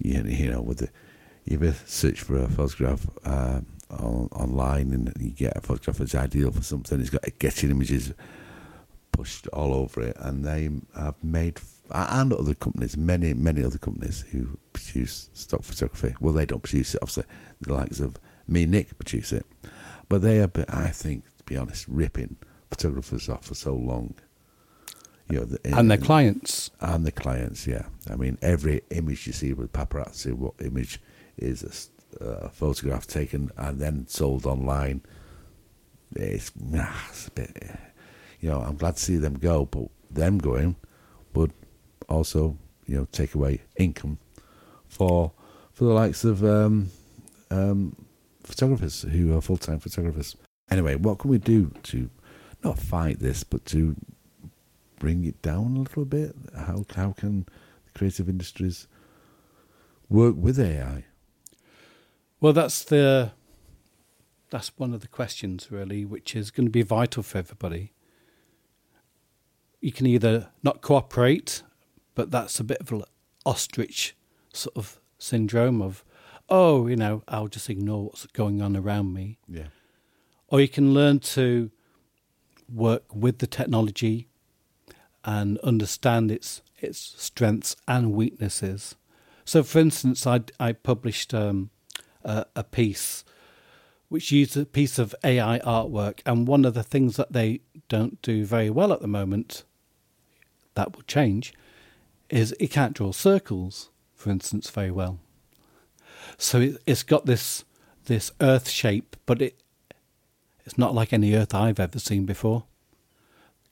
you, 0.00 0.20
you 0.24 0.50
know, 0.50 0.60
with 0.60 0.78
the 0.78 0.88
you 1.44 1.56
ever 1.56 1.74
search 1.86 2.20
for 2.20 2.36
a 2.38 2.48
photograph 2.48 3.08
uh, 3.24 3.60
on, 3.90 4.28
online 4.32 4.92
and 4.92 5.12
you 5.18 5.30
get 5.30 5.56
a 5.56 5.60
photograph 5.60 5.98
that's 5.98 6.14
ideal 6.16 6.50
for 6.50 6.62
something, 6.62 7.00
it's 7.00 7.08
got 7.08 7.22
Getty 7.38 7.70
Images 7.70 8.12
pushed 9.12 9.46
all 9.48 9.74
over 9.74 10.00
it, 10.02 10.16
and 10.18 10.44
they 10.44 10.68
have 10.96 11.22
made 11.22 11.60
and 11.92 12.32
other 12.32 12.54
companies, 12.54 12.96
many 12.96 13.34
many 13.34 13.62
other 13.64 13.78
companies 13.78 14.24
who 14.30 14.58
produce 14.72 15.30
stock 15.32 15.62
photography. 15.62 16.14
Well, 16.20 16.32
they 16.32 16.46
don't 16.46 16.62
produce 16.62 16.94
it, 16.94 16.98
obviously. 17.02 17.24
The 17.60 17.74
likes 17.74 18.00
of 18.00 18.16
me, 18.46 18.66
Nick, 18.66 18.98
produce 18.98 19.32
it, 19.32 19.46
but 20.08 20.22
they 20.22 20.40
are, 20.40 20.50
I 20.68 20.88
think, 20.88 21.24
to 21.38 21.44
be 21.44 21.56
honest, 21.56 21.86
ripping 21.88 22.36
photographers 22.70 23.28
off 23.28 23.46
for 23.46 23.54
so 23.54 23.74
long. 23.74 24.14
You 25.28 25.40
know, 25.40 25.44
the, 25.44 25.58
and 25.76 25.90
their 25.90 25.98
clients. 25.98 26.70
And 26.80 27.06
the 27.06 27.12
clients, 27.12 27.66
yeah. 27.66 27.84
I 28.10 28.16
mean, 28.16 28.36
every 28.42 28.82
image 28.90 29.26
you 29.26 29.32
see 29.32 29.52
with 29.52 29.72
paparazzi, 29.72 30.32
what 30.32 30.54
image 30.60 31.00
is 31.36 31.62
a, 32.20 32.24
a 32.24 32.30
uh, 32.30 32.48
photograph 32.48 33.06
taken 33.06 33.50
and 33.56 33.78
then 33.78 34.08
sold 34.08 34.44
online? 34.44 35.02
It's, 36.16 36.50
it's 36.72 37.28
a 37.28 37.30
bit, 37.30 37.70
you 38.40 38.50
know, 38.50 38.60
I'm 38.60 38.76
glad 38.76 38.96
to 38.96 39.02
see 39.02 39.16
them 39.16 39.34
go, 39.34 39.66
but 39.66 39.86
them 40.10 40.38
going 40.38 40.74
would 41.34 41.52
also, 42.10 42.56
you 42.86 42.96
know, 42.96 43.06
take 43.12 43.34
away 43.34 43.62
income 43.76 44.18
for 44.88 45.32
for 45.72 45.84
the 45.84 45.92
likes 45.92 46.24
of 46.24 46.44
um, 46.44 46.90
um, 47.50 47.96
photographers 48.42 49.02
who 49.02 49.36
are 49.36 49.40
full 49.40 49.56
time 49.56 49.78
photographers. 49.78 50.36
Anyway, 50.70 50.94
what 50.96 51.18
can 51.18 51.30
we 51.30 51.38
do 51.38 51.72
to 51.84 52.10
not 52.62 52.78
fight 52.78 53.18
this, 53.18 53.42
but 53.44 53.64
to 53.66 53.96
bring 54.98 55.24
it 55.24 55.40
down 55.42 55.76
a 55.76 55.80
little 55.80 56.04
bit? 56.04 56.34
How 56.54 56.84
how 56.94 57.12
can 57.12 57.46
creative 57.94 58.28
industries 58.28 58.86
work 60.08 60.34
with 60.36 60.58
AI? 60.58 61.04
Well, 62.40 62.52
that's 62.52 62.82
the 62.84 63.32
that's 64.50 64.76
one 64.76 64.92
of 64.92 65.00
the 65.00 65.08
questions 65.08 65.70
really, 65.70 66.04
which 66.04 66.34
is 66.34 66.50
going 66.50 66.66
to 66.66 66.70
be 66.70 66.82
vital 66.82 67.22
for 67.22 67.38
everybody. 67.38 67.92
You 69.80 69.92
can 69.92 70.06
either 70.06 70.50
not 70.62 70.82
cooperate, 70.82 71.62
but 72.14 72.30
that's 72.30 72.60
a 72.60 72.64
bit 72.64 72.80
of 72.80 72.92
an 72.92 73.02
ostrich 73.46 74.16
sort 74.52 74.76
of 74.76 75.00
syndrome 75.18 75.80
of, 75.80 76.04
oh, 76.48 76.86
you 76.86 76.96
know, 76.96 77.22
I'll 77.28 77.48
just 77.48 77.70
ignore 77.70 78.04
what's 78.04 78.26
going 78.26 78.60
on 78.60 78.76
around 78.76 79.14
me. 79.14 79.38
Yeah. 79.48 79.68
Or 80.48 80.60
you 80.60 80.68
can 80.68 80.92
learn 80.92 81.20
to 81.20 81.70
work 82.72 83.04
with 83.14 83.38
the 83.38 83.46
technology 83.46 84.28
and 85.24 85.58
understand 85.58 86.30
its 86.30 86.62
its 86.78 87.14
strengths 87.18 87.76
and 87.86 88.12
weaknesses. 88.12 88.96
So, 89.44 89.62
for 89.62 89.78
instance, 89.78 90.26
I 90.26 90.40
I 90.58 90.72
published 90.72 91.34
um, 91.34 91.70
a, 92.24 92.46
a 92.56 92.64
piece 92.64 93.24
which 94.10 94.32
used 94.32 94.56
a 94.56 94.66
piece 94.66 94.98
of 94.98 95.14
AI 95.22 95.60
artwork, 95.60 96.20
and 96.26 96.48
one 96.48 96.64
of 96.64 96.74
the 96.74 96.82
things 96.82 97.16
that 97.16 97.32
they 97.32 97.60
don't 97.88 98.20
do 98.22 98.44
very 98.44 98.68
well 98.68 98.92
at 98.92 99.00
the 99.00 99.06
moment, 99.06 99.62
that 100.74 100.96
will 100.96 101.04
change, 101.04 101.54
is 102.30 102.54
it 102.58 102.68
can't 102.68 102.94
draw 102.94 103.12
circles, 103.12 103.90
for 104.14 104.30
instance, 104.30 104.70
very 104.70 104.90
well. 104.90 105.18
So 106.38 106.60
it, 106.60 106.82
has 106.86 107.02
got 107.02 107.26
this 107.26 107.64
this 108.06 108.32
Earth 108.40 108.68
shape, 108.68 109.16
but 109.26 109.42
it 109.42 109.62
it's 110.64 110.78
not 110.78 110.94
like 110.94 111.12
any 111.12 111.34
Earth 111.34 111.54
I've 111.54 111.80
ever 111.80 111.98
seen 111.98 112.24
before, 112.24 112.64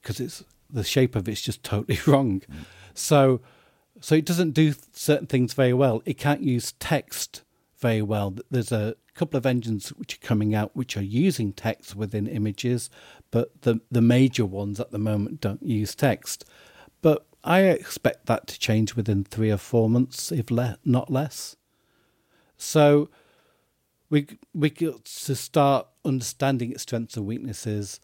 because 0.00 0.20
it's 0.20 0.44
the 0.70 0.84
shape 0.84 1.16
of 1.16 1.28
it's 1.28 1.40
just 1.40 1.62
totally 1.72 2.00
wrong. 2.06 2.40
Mm. 2.40 2.64
So 2.94 3.40
so 4.00 4.14
it 4.14 4.24
doesn't 4.24 4.52
do 4.52 4.74
certain 4.92 5.26
things 5.26 5.54
very 5.54 5.72
well. 5.72 6.02
It 6.04 6.18
can't 6.18 6.42
use 6.42 6.72
text 6.72 7.42
very 7.78 8.02
well. 8.02 8.36
There's 8.50 8.72
a 8.72 8.94
couple 9.14 9.36
of 9.36 9.46
engines 9.46 9.88
which 9.90 10.14
are 10.14 10.26
coming 10.26 10.54
out 10.54 10.76
which 10.76 10.96
are 10.96 11.02
using 11.02 11.52
text 11.52 11.96
within 11.96 12.26
images, 12.26 12.90
but 13.30 13.62
the 13.62 13.80
the 13.90 14.02
major 14.02 14.46
ones 14.46 14.78
at 14.80 14.90
the 14.90 14.98
moment 14.98 15.40
don't 15.40 15.62
use 15.62 15.94
text. 15.94 16.44
I 17.48 17.62
expect 17.62 18.26
that 18.26 18.46
to 18.48 18.58
change 18.58 18.94
within 18.94 19.24
three 19.24 19.50
or 19.50 19.56
four 19.56 19.88
months, 19.88 20.30
if 20.30 20.50
le- 20.50 20.78
not 20.84 21.10
less. 21.10 21.56
So 22.58 23.08
we 24.10 24.26
we 24.52 24.68
got 24.68 25.06
to 25.06 25.34
start 25.34 25.86
understanding 26.04 26.72
its 26.72 26.82
strengths 26.82 27.16
and 27.16 27.24
weaknesses, 27.24 28.00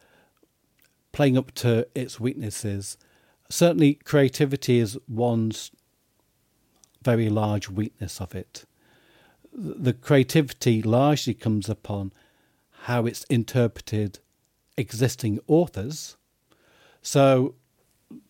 playing 1.13 1.37
up 1.37 1.53
to 1.57 1.87
its 1.95 2.19
weaknesses. 2.19 2.97
Certainly, 3.51 3.97
creativity 3.97 4.79
is 4.79 4.99
one's 5.07 5.71
very 7.03 7.29
large 7.29 7.69
weakness 7.69 8.23
of 8.23 8.35
it. 8.35 8.65
The 9.53 9.93
creativity 9.93 10.81
largely 10.81 11.35
comes 11.35 11.69
upon 11.69 12.13
how 12.85 13.05
it's 13.05 13.25
interpreted 13.25 14.21
existing 14.79 15.39
authors. 15.47 16.17
So 17.03 17.57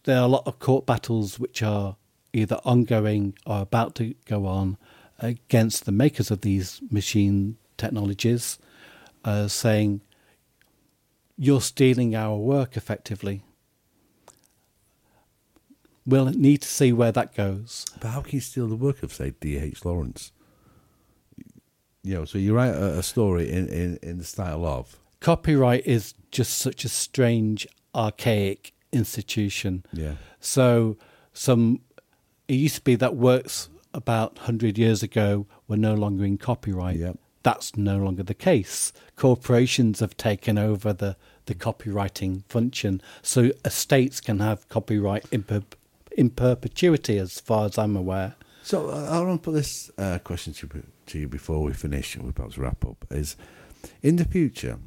there 0.05 0.19
are 0.19 0.25
a 0.25 0.29
lot 0.29 0.47
of 0.47 0.59
court 0.59 0.87
battles 0.87 1.39
which 1.39 1.63
are 1.63 1.97
either 2.33 2.61
ongoing 2.65 3.35
or 3.47 3.61
about 3.61 3.95
to 3.97 4.15
go 4.27 4.47
on 4.47 4.77
against 5.19 5.85
the 5.85 5.93
makers 5.93 6.31
of 6.31 6.41
these 6.41 6.81
machine 6.91 7.57
technologies, 7.77 8.59
uh, 9.25 9.49
saying 9.49 10.01
you're 11.37 11.61
stealing 11.61 12.15
our 12.15 12.37
work 12.37 12.77
effectively. 12.77 13.43
We'll 16.07 16.27
need 16.27 16.63
to 16.63 16.69
see 16.69 16.93
where 16.93 17.13
that 17.13 17.35
goes. 17.35 17.87
But 17.99 18.09
how 18.09 18.21
can 18.21 18.35
you 18.35 18.41
steal 18.41 18.67
the 18.69 18.77
work 18.77 19.03
of, 19.03 19.13
say, 19.13 19.33
D.H. 19.41 19.85
Lawrence? 19.85 20.33
You 22.03 22.15
know, 22.15 22.25
so 22.27 22.37
you 22.37 22.55
write 22.55 22.75
a, 22.75 22.99
a 22.99 23.03
story 23.03 23.51
in, 23.51 23.69
in, 23.69 23.99
in 24.03 24.19
the 24.19 24.25
style 24.25 24.67
of. 24.67 24.99
Copyright 25.21 25.87
is 25.87 26.13
just 26.31 26.59
such 26.59 26.85
a 26.85 26.91
strange, 26.91 27.67
archaic 27.95 28.74
institution. 28.95 29.85
Yeah. 29.93 30.15
So 30.41 30.97
some 31.33 31.81
it 32.49 32.55
used 32.55 32.77
to 32.77 32.81
be 32.83 32.95
that 32.97 33.17
works 33.17 33.69
about 33.93 34.37
100 34.37 34.77
years 34.77 35.03
ago 35.03 35.47
were 35.69 35.77
no 35.77 35.95
longer 35.95 36.25
in 36.25 36.37
copyright. 36.39 36.97
Yep. 36.97 37.19
That's 37.43 37.77
no 37.77 37.99
longer 37.99 38.23
the 38.23 38.35
case. 38.35 38.93
Corporations 39.17 40.01
have 40.01 40.17
taken 40.17 40.59
over 40.59 40.93
the, 40.93 41.17
the 41.47 41.55
copywriting 41.55 42.43
function. 42.49 43.03
So 43.23 43.53
estates 43.65 44.21
can 44.21 44.41
have 44.41 44.69
copyright 44.69 45.27
in, 45.31 45.43
per, 45.43 45.63
in 46.17 46.31
perpetuity, 46.31 47.19
as 47.19 47.41
far 47.41 47.67
as 47.67 47.79
I'm 47.79 47.97
aware. 47.97 48.35
So 48.63 48.89
uh, 48.89 49.09
I 49.11 49.21
want 49.21 49.43
to 49.43 49.45
put 49.45 49.55
this 49.55 49.91
uh, 49.99 50.19
question 50.25 50.55
to, 50.55 50.83
to 51.07 51.19
you 51.19 51.29
before 51.29 51.63
we 51.63 51.75
finish 51.75 52.17
and 52.17 52.25
we 52.25 52.33
perhaps 52.33 52.57
wrap 52.57 52.85
up. 52.85 53.05
Is 53.11 53.37
in 54.03 54.17
the 54.17 54.25
future, 54.25 54.79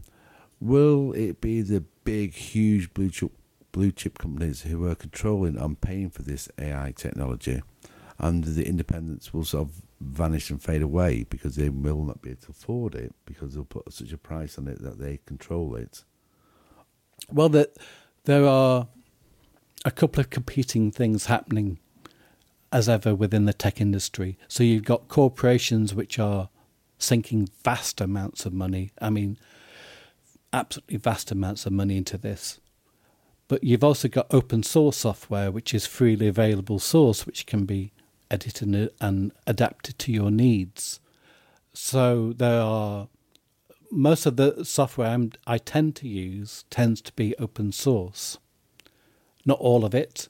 will 0.60 1.14
it 1.14 1.40
be 1.40 1.62
the 1.62 1.82
big, 2.04 2.34
huge 2.34 2.92
blue 2.96 3.12
chip 3.12 3.32
blue 3.78 3.92
chip 3.92 4.18
companies 4.18 4.64
who 4.64 4.88
are 4.88 4.96
controlling 4.96 5.56
and 5.56 5.80
paying 5.80 6.10
for 6.10 6.24
this 6.24 6.50
AI 6.58 6.92
technology, 6.96 7.62
and 8.18 8.44
the 8.44 8.68
independents 8.68 9.32
will 9.32 9.46
sort 9.46 9.68
of 9.68 9.84
vanish 10.02 10.50
and 10.50 10.64
fade 10.64 10.82
away 10.82 11.24
because 11.30 11.56
they 11.56 11.70
will 11.70 12.04
not 12.04 12.20
be 12.20 12.32
able 12.32 12.42
to 12.42 12.50
afford 12.50 12.96
it 12.96 13.14
because 13.26 13.54
they'll 13.54 13.66
put 13.66 13.94
such 13.94 14.12
a 14.12 14.18
price 14.18 14.58
on 14.58 14.68
it 14.68 14.82
that 14.82 14.98
they 14.98 15.20
control 15.28 15.76
it. 15.76 16.04
Well, 17.32 17.50
that 17.50 17.78
there 18.24 18.48
are 18.48 18.88
a 19.86 19.92
couple 19.92 20.22
of 20.22 20.32
competing 20.32 20.90
things 20.90 21.28
happening 21.28 21.78
as 22.72 22.90
ever 22.90 23.14
within 23.14 23.46
the 23.46 23.54
tech 23.54 23.80
industry. 23.80 24.40
So 24.48 24.64
you've 24.64 24.86
got 24.86 25.08
corporations 25.08 25.94
which 25.94 26.18
are 26.18 26.50
sinking 26.98 27.50
vast 27.64 28.02
amounts 28.02 28.44
of 28.48 28.54
money. 28.54 28.90
I 29.00 29.12
mean, 29.12 29.38
absolutely 30.52 30.98
vast 30.98 31.30
amounts 31.30 31.68
of 31.68 31.74
money 31.74 31.96
into 31.96 32.18
this. 32.18 32.60
But 33.48 33.64
you've 33.64 33.84
also 33.84 34.08
got 34.08 34.34
open 34.34 34.64
source 34.64 34.98
software, 34.98 35.52
which 35.52 35.74
is 35.74 35.86
freely 35.86 36.28
available 36.28 36.80
source, 36.80 37.26
which 37.26 37.46
can 37.46 37.66
be 37.66 37.92
edited 38.30 38.92
and 39.00 39.32
adapted 39.46 39.98
to 40.00 40.12
your 40.12 40.32
needs. 40.32 41.00
So 41.74 42.34
there 42.34 42.62
are 42.62 43.08
most 43.90 44.26
of 44.26 44.36
the 44.36 44.66
software 44.66 45.10
I'm, 45.10 45.32
i 45.46 45.58
tend 45.58 45.96
to 45.98 46.08
use 46.08 46.66
tends 46.70 47.02
to 47.04 47.14
be 47.14 47.36
open 47.38 47.72
source. 47.72 48.38
Not 49.46 49.60
all 49.60 49.86
of 49.86 49.96
it, 49.96 50.28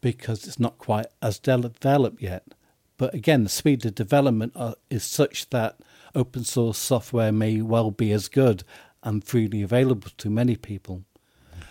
because 0.00 0.46
it's 0.46 0.60
not 0.60 0.78
quite 0.78 1.06
as 1.20 1.38
developed 1.38 2.22
yet. 2.22 2.54
But 2.96 3.14
again, 3.14 3.44
the 3.44 3.50
speed 3.50 3.84
of 3.84 3.94
development 3.94 4.52
are, 4.54 4.74
is 4.90 5.04
such 5.04 5.50
that 5.50 5.78
open 6.14 6.44
source 6.44 6.78
software 6.78 7.32
may 7.32 7.60
well 7.62 7.90
be 7.90 8.12
as 8.12 8.28
good 8.28 8.62
and 9.02 9.24
freely 9.24 9.62
available 9.62 10.10
to 10.18 10.30
many 10.30 10.56
people. 10.56 11.04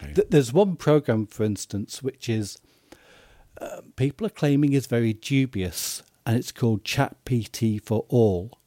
Okay. 0.04 0.24
There's 0.30 0.54
one 0.54 0.76
program, 0.76 1.28
for 1.28 1.44
instance, 1.44 2.02
which 2.02 2.30
is 2.30 2.60
uh, 3.60 3.82
people 3.96 4.26
are 4.26 4.32
claiming 4.32 4.74
is 4.74 4.88
very 4.88 5.14
dubious, 5.14 6.04
and 6.26 6.38
it's 6.38 6.52
called 6.52 6.84
ChatGPT 6.84 7.84
for 7.84 8.06
All, 8.08 8.58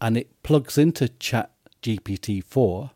and 0.00 0.16
it 0.16 0.42
plugs 0.42 0.78
into 0.78 1.08
ChatGPT 1.08 2.44
4 2.44 2.90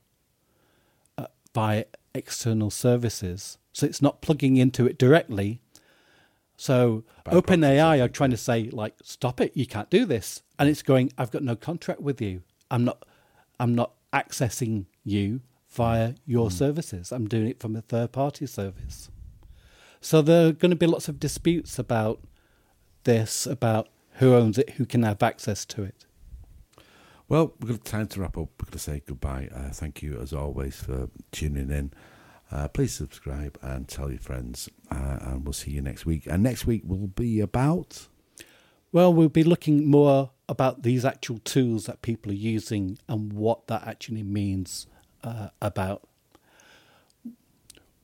uh, 1.18 1.26
via 1.54 1.84
external 2.14 2.70
services. 2.70 3.58
So 3.72 3.86
it's 3.86 4.00
not 4.00 4.22
plugging 4.22 4.56
into 4.56 4.86
it 4.86 4.98
directly. 4.98 5.60
So 6.56 7.04
OpenAI 7.26 8.02
are 8.02 8.08
trying 8.08 8.30
to 8.30 8.36
say, 8.36 8.70
like, 8.72 8.94
stop 9.02 9.40
it, 9.40 9.56
you 9.56 9.66
can't 9.66 9.90
do 9.90 10.04
this, 10.06 10.42
and 10.58 10.68
it's 10.68 10.82
going, 10.82 11.12
I've 11.18 11.30
got 11.30 11.42
no 11.42 11.56
contract 11.56 12.00
with 12.00 12.20
you. 12.22 12.42
I'm 12.70 12.84
not, 12.84 13.02
I'm 13.60 13.74
not 13.74 13.92
accessing 14.12 14.86
you 15.04 15.40
via 15.76 16.14
your 16.24 16.50
services. 16.50 17.12
I'm 17.12 17.28
doing 17.28 17.48
it 17.48 17.60
from 17.60 17.76
a 17.76 17.82
third 17.82 18.12
party 18.12 18.46
service. 18.46 19.10
So 20.00 20.22
there 20.22 20.48
are 20.48 20.52
going 20.52 20.70
to 20.70 20.76
be 20.76 20.86
lots 20.86 21.08
of 21.08 21.20
disputes 21.20 21.78
about 21.78 22.22
this, 23.04 23.46
about 23.46 23.88
who 24.14 24.34
owns 24.34 24.56
it, 24.58 24.70
who 24.70 24.86
can 24.86 25.02
have 25.02 25.22
access 25.22 25.64
to 25.66 25.82
it. 25.84 26.06
Well, 27.28 27.54
we've 27.60 27.76
got 27.76 27.84
time 27.84 28.06
to 28.08 28.20
wrap 28.20 28.38
up. 28.38 28.48
We're 28.58 28.66
going 28.66 28.72
to 28.72 28.78
say 28.78 29.02
goodbye. 29.04 29.48
Uh, 29.54 29.70
thank 29.70 30.02
you, 30.02 30.18
as 30.20 30.32
always, 30.32 30.76
for 30.76 31.10
tuning 31.32 31.70
in. 31.70 31.92
Uh, 32.50 32.68
please 32.68 32.94
subscribe 32.94 33.58
and 33.60 33.88
tell 33.88 34.10
your 34.10 34.20
friends, 34.20 34.68
uh, 34.90 35.18
and 35.20 35.44
we'll 35.44 35.52
see 35.52 35.72
you 35.72 35.82
next 35.82 36.06
week. 36.06 36.26
And 36.26 36.42
next 36.42 36.66
week 36.66 36.82
will 36.84 37.08
be 37.08 37.40
about. 37.40 38.06
Well, 38.92 39.12
we'll 39.12 39.28
be 39.28 39.42
looking 39.42 39.90
more 39.90 40.30
about 40.48 40.84
these 40.84 41.04
actual 41.04 41.38
tools 41.38 41.86
that 41.86 42.02
people 42.02 42.30
are 42.30 42.36
using 42.36 42.98
and 43.08 43.32
what 43.32 43.66
that 43.66 43.86
actually 43.86 44.22
means 44.22 44.86
uh, 45.26 45.48
about 45.60 46.02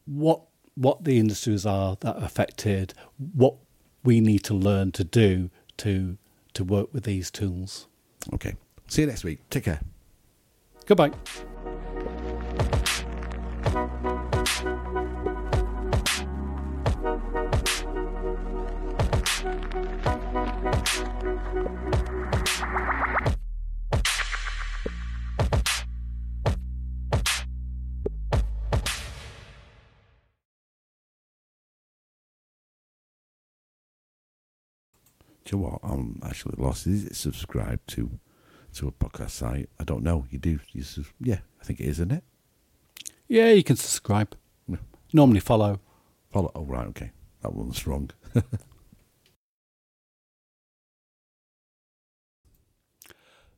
what 0.06 0.42
what 0.74 1.04
the 1.04 1.18
industries 1.18 1.66
are 1.66 1.96
that 2.00 2.16
are 2.16 2.24
affected, 2.24 2.94
what 3.34 3.54
we 4.02 4.20
need 4.20 4.42
to 4.44 4.54
learn 4.54 4.90
to 4.92 5.04
do 5.04 5.50
to 5.78 6.16
to 6.54 6.64
work 6.64 6.92
with 6.92 7.04
these 7.04 7.30
tools. 7.30 7.86
Okay. 8.34 8.54
See 8.88 9.02
you 9.02 9.06
next 9.06 9.24
week. 9.24 9.38
Take 9.48 9.64
care. 9.64 9.80
Goodbye. 10.86 11.12
You 35.52 35.58
know 35.58 35.64
what? 35.68 35.80
I'm 35.82 36.20
actually 36.24 36.54
lost. 36.58 36.86
Is 36.86 37.04
it 37.04 37.16
subscribed 37.16 37.88
to 37.90 38.18
to 38.74 38.88
a 38.88 38.92
podcast 38.92 39.30
site? 39.30 39.68
I 39.78 39.84
don't 39.84 40.02
know. 40.02 40.24
You 40.30 40.38
do? 40.38 40.58
You 40.72 40.82
sus- 40.82 41.12
yeah, 41.20 41.40
I 41.60 41.64
think 41.64 41.80
it 41.80 41.84
is, 41.84 42.00
isn't 42.00 42.12
it? 42.12 42.24
Yeah, 43.28 43.50
you 43.50 43.62
can 43.62 43.76
subscribe. 43.76 44.34
Yeah. 44.66 44.76
Normally 45.12 45.40
follow. 45.40 45.80
Follow. 46.30 46.50
Oh, 46.54 46.64
right. 46.64 46.86
Okay. 46.88 47.12
That 47.42 47.54
one's 47.54 47.86
wrong. 47.86 48.10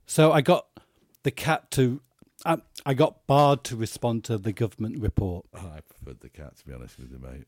So 0.07 0.33
I 0.33 0.43
got 0.43 0.67
the 1.23 1.31
cat 1.31 1.71
to. 1.73 2.01
I, 2.45 2.59
I 2.85 2.95
got 2.95 3.27
Bard 3.27 3.65
to 3.65 3.77
respond 3.77 4.25
to 4.25 4.37
the 4.37 4.53
government 4.53 5.01
report. 5.01 5.47
I 5.55 5.81
preferred 5.89 6.21
the 6.21 6.29
cat, 6.29 6.57
to 6.59 6.67
be 6.67 6.75
honest 6.75 6.99
with 6.99 7.11
you, 7.11 7.19
mate. 7.19 7.47